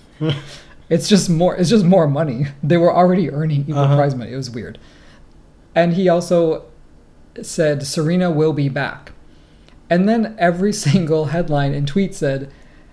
[0.88, 1.54] It's just more.
[1.56, 2.46] It's just more money.
[2.62, 3.96] They were already earning equal Uh-huh.
[3.96, 4.32] prize money.
[4.32, 4.78] It was weird.
[5.74, 6.64] And he also
[7.42, 9.12] said Serena will be back.
[9.90, 12.50] And then every single headline and tweet said,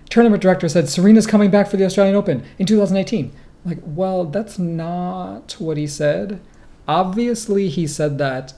[0.08, 3.32] tournament director said Serena's coming back for the Australian Open in 2018.
[3.66, 6.40] Like, well, that's not what he said.
[6.86, 8.54] Obviously, he said that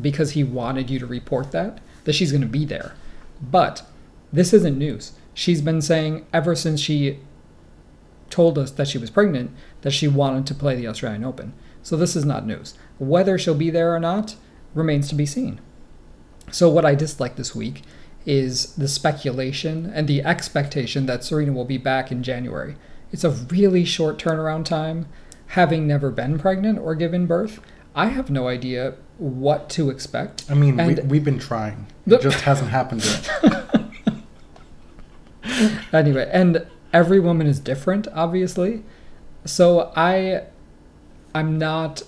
[0.00, 2.94] because he wanted you to report that, that she's going to be there.
[3.42, 3.82] But
[4.32, 5.12] this isn't news.
[5.34, 7.18] She's been saying ever since she
[8.30, 9.50] told us that she was pregnant
[9.82, 11.52] that she wanted to play the Australian Open.
[11.82, 12.74] So this is not news.
[12.98, 14.36] Whether she'll be there or not
[14.72, 15.60] remains to be seen.
[16.52, 17.82] So what I dislike this week
[18.24, 22.76] is the speculation and the expectation that Serena will be back in January.
[23.14, 25.06] It's a really short turnaround time.
[25.46, 27.60] Having never been pregnant or given birth,
[27.94, 30.44] I have no idea what to expect.
[30.50, 31.86] I mean, we, And- we've been trying.
[32.08, 33.84] It just hasn't happened yet.
[35.92, 38.82] anyway, and every woman is different, obviously.
[39.44, 40.42] So I
[41.36, 42.02] I'm not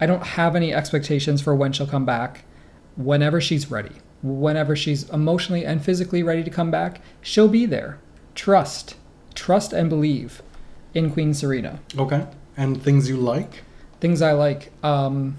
[0.00, 2.46] I don't have any expectations for when she'll come back.
[2.96, 3.94] Whenever she's ready.
[4.24, 8.00] Whenever she's emotionally and physically ready to come back, she'll be there.
[8.34, 8.96] Trust.
[9.34, 10.42] Trust and believe
[10.94, 11.80] in Queen Serena.
[11.98, 12.26] Okay.
[12.56, 13.62] And things you like?
[14.00, 14.72] Things I like.
[14.84, 15.36] Um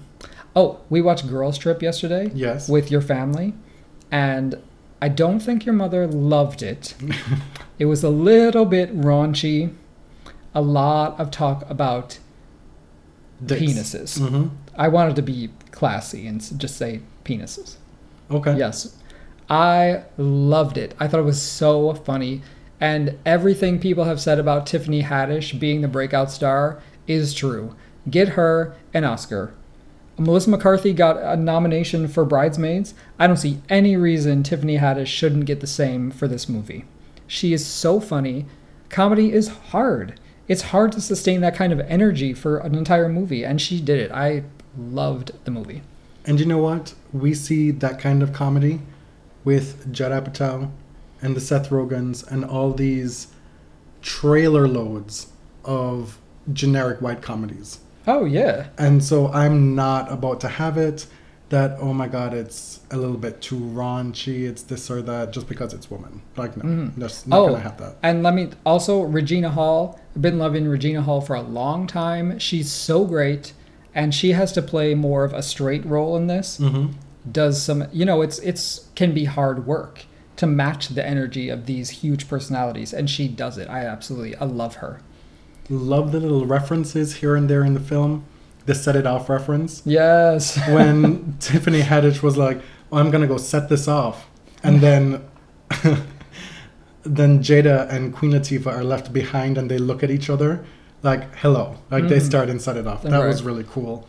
[0.56, 2.68] oh, we watched Girls Trip yesterday Yes.
[2.68, 3.54] with your family,
[4.10, 4.56] and
[5.02, 6.94] I don't think your mother loved it.
[7.78, 9.74] it was a little bit raunchy,
[10.54, 12.18] a lot of talk about
[13.44, 13.60] Dicks.
[13.62, 14.18] penises.
[14.18, 14.48] Mm-hmm.
[14.76, 17.76] I wanted to be classy and just say penises.
[18.30, 18.56] Okay.
[18.56, 18.96] Yes.
[19.50, 20.94] I loved it.
[20.98, 22.42] I thought it was so funny.
[22.80, 27.74] And everything people have said about Tiffany Haddish being the breakout star is true.
[28.10, 29.54] Get her an Oscar.
[30.16, 32.94] Melissa McCarthy got a nomination for Bridesmaids.
[33.18, 36.84] I don't see any reason Tiffany Haddish shouldn't get the same for this movie.
[37.26, 38.46] She is so funny.
[38.90, 40.20] Comedy is hard.
[40.46, 43.98] It's hard to sustain that kind of energy for an entire movie, and she did
[43.98, 44.12] it.
[44.12, 44.44] I
[44.76, 45.82] loved the movie.
[46.26, 46.94] And you know what?
[47.12, 48.80] We see that kind of comedy
[49.42, 50.70] with Judd Apatow
[51.24, 53.28] and the Seth Rogens and all these
[54.02, 55.28] trailer loads
[55.64, 56.18] of
[56.52, 57.78] generic white comedies.
[58.06, 58.66] Oh, yeah.
[58.76, 61.06] And so I'm not about to have it
[61.48, 65.48] that, oh my god, it's a little bit too raunchy, it's this or that, just
[65.48, 66.20] because it's woman.
[66.36, 66.98] Like, no, Mhm.
[66.98, 67.46] just not Oh.
[67.48, 67.96] gonna have that.
[68.02, 69.98] And let me also Regina Hall.
[70.14, 72.38] I've been loving Regina Hall for a long time.
[72.38, 73.52] She's so great,
[73.94, 76.58] and she has to play more of a straight role in this.
[76.60, 76.86] Mm-hmm.
[77.30, 80.04] Does some, you know, it's it's can be hard work
[80.36, 83.68] to match the energy of these huge personalities, and she does it.
[83.68, 85.00] I absolutely, I love her.
[85.70, 88.24] Love the little references here and there in the film.
[88.66, 89.82] The set it off reference.
[89.84, 90.56] Yes.
[90.68, 92.60] when Tiffany Haddish was like,
[92.90, 94.26] oh, "I'm gonna go set this off,"
[94.62, 95.22] and then
[97.04, 100.64] then Jada and Queen Latifah are left behind, and they look at each other
[101.02, 102.22] like, "Hello!" Like they Mhm.
[102.26, 103.02] start and set it off.
[103.02, 103.26] That Right.
[103.26, 104.06] was really cool.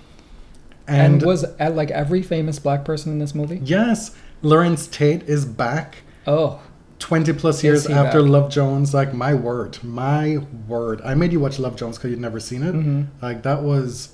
[0.87, 3.59] and, And, was uh, like every famous black person in this movie.
[3.63, 4.11] yes,
[4.43, 6.03] Larenz Tate is back.
[6.27, 6.61] Oh,
[6.99, 8.21] 20 plus years after?
[8.21, 11.01] Love Jones, like my word, my word.
[11.03, 12.73] I made you watch Love Jones because you'd never seen it.
[12.73, 13.07] Mhm.
[13.21, 14.09] Like that was,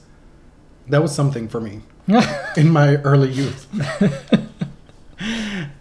[0.89, 1.81] that was something for me
[2.57, 3.67] in my early youth.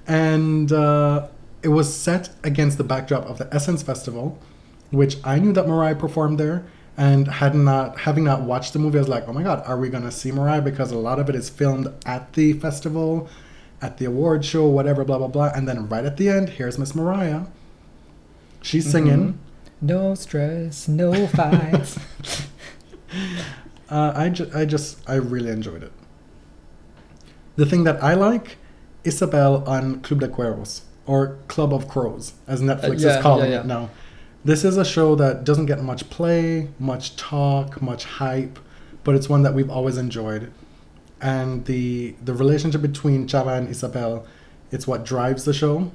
[0.06, 1.28] and uh,
[1.62, 4.38] it was set against the backdrop of the Essence Festival,
[4.90, 6.64] which I knew that Mariah performed there.
[6.96, 9.78] And had not having not watched the movie, I was like, "Oh my god, are
[9.78, 13.26] we gonna see Mariah?" Because a lot of it is filmed at the festival,
[13.82, 15.52] at the award show, whatever, blah blah blah.
[15.54, 17.42] And then right at the end, here's Miss Mariah.
[18.62, 19.38] She's singing.
[19.80, 21.98] no stress, no fights.
[23.90, 25.92] Uh, I, ju- I just, I really enjoyed it.
[27.56, 28.56] The thing that I like,
[29.02, 33.56] Isabel on Club de Cuervos, or Club of Crows, as Netflix yeah, is calling yeah,
[33.56, 33.60] yeah.
[33.60, 33.90] it now.
[34.44, 38.58] This is a show that doesn't get much play, much talk, much hype,
[39.02, 40.52] but it's one that we've always enjoyed.
[41.20, 44.24] And the the relationship between Chava and Isabel,
[44.70, 45.92] it's what drives the show.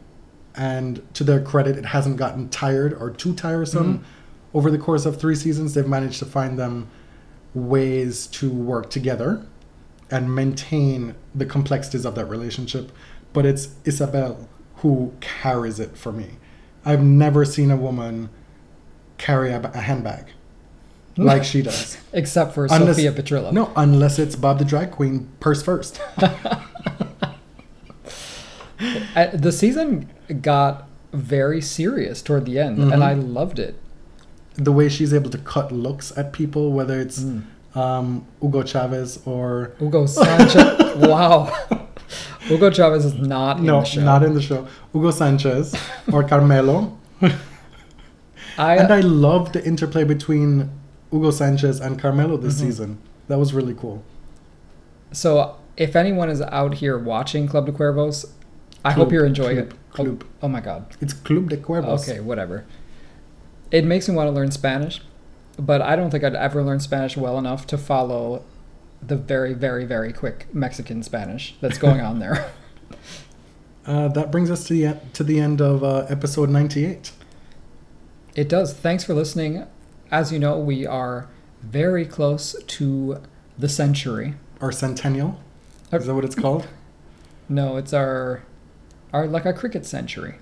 [0.55, 3.99] And to their credit, it hasn't gotten tired or too tiresome.
[3.99, 4.03] Mhm.
[4.53, 6.87] Over the course of three seasons, they've managed to find them
[7.53, 9.41] ways to work together
[10.11, 12.91] and maintain the complexities of that relationship.
[13.33, 14.47] But it's Isabel
[14.77, 16.37] who carries it for me.
[16.85, 18.29] I've never seen a woman
[19.17, 20.25] carry a, a handbag
[21.17, 21.97] like she does.
[22.13, 23.51] Except for Unless- Sophia Petrillo.
[23.51, 26.01] No, unless it's Bob the Drag Queen, purse first.
[29.33, 30.09] The season
[30.41, 32.93] got very serious toward the end, Mhm.
[32.93, 33.75] and I loved it.
[34.55, 37.43] The way she's able to cut looks at people, whether it's Mm.
[37.75, 40.95] um, Hugo Chavez or Hugo Sanchez.
[40.97, 41.51] wow.
[42.41, 43.99] Hugo Chavez is not in no, the show.
[44.01, 44.67] No not in the show.
[44.93, 45.73] Hugo Sanchez
[46.11, 46.97] or Carmelo.
[48.57, 50.69] I, and I love the interplay between
[51.11, 52.59] Hugo Sanchez and Carmelo this Mhm.
[52.65, 52.97] season.
[53.27, 54.03] That was really cool.
[55.11, 58.25] so if anyone is out here watching Club de Cuervos,
[58.83, 59.75] I hope you're enjoying club, it.
[59.93, 60.23] Oh, club.
[60.43, 60.85] oh my god.
[61.01, 62.07] It's Club de Cuervos.
[62.07, 62.63] Okay, whatever.
[63.71, 65.01] It makes me want to learn Spanish,
[65.57, 68.43] but I don't think I'd ever learn Spanish well enough to follow
[69.05, 72.45] the very, very, very quick Mexican Spanish that's going on there.
[73.87, 77.11] Uh, that brings us to the to the end of uh, episode ninety eight.
[78.35, 78.73] It does.
[78.73, 79.67] Thanks for listening.
[80.11, 81.27] As you know, we are
[81.61, 83.21] very close to
[83.57, 84.35] the century.
[84.61, 85.39] Our centennial.
[85.91, 86.67] Is that what it's called?
[87.47, 88.41] No, it's our
[89.13, 90.33] our like our cricket century.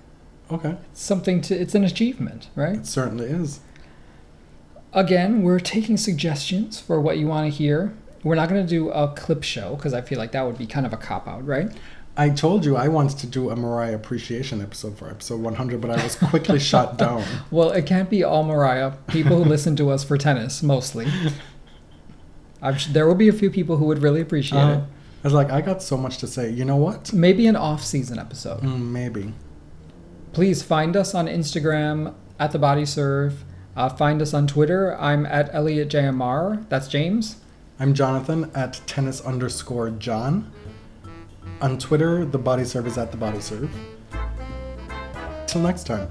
[0.50, 2.76] Okay, It's something to it's an achievement, right?
[2.76, 3.60] it certainly is.
[4.94, 7.94] Again, we're taking suggestions for what you want to hear.
[8.22, 10.66] We're not going to do a clip show because I feel like that would be
[10.66, 11.70] kind of a cop out, right?
[12.16, 15.90] I told you I wanted to do a Mariah appreciation episode for episode 100, but
[15.90, 17.24] I was quickly shot down.
[17.50, 18.92] Well, it can't be all Mariah.
[19.08, 21.08] People who listen to us for tennis mostly.
[22.62, 24.78] I'm, sh- there will be a few people who would really appreciate Uh, it.
[24.78, 26.50] I was like, I got so much to say.
[26.50, 27.12] You know what?
[27.12, 28.60] Maybe an off-season episode.
[28.60, 29.32] Mm, maybe.
[30.32, 33.42] Please find us on Instagram at the Body Serve.
[33.76, 34.96] Uh, find us on Twitter.
[35.00, 36.68] I'm at Elliot JMR.
[36.68, 37.36] That's James.
[37.80, 40.52] I'm Jonathan at tennis underscore John.
[41.60, 43.70] On Twitter, the body serve is at the body serve.
[45.46, 46.10] Till next time.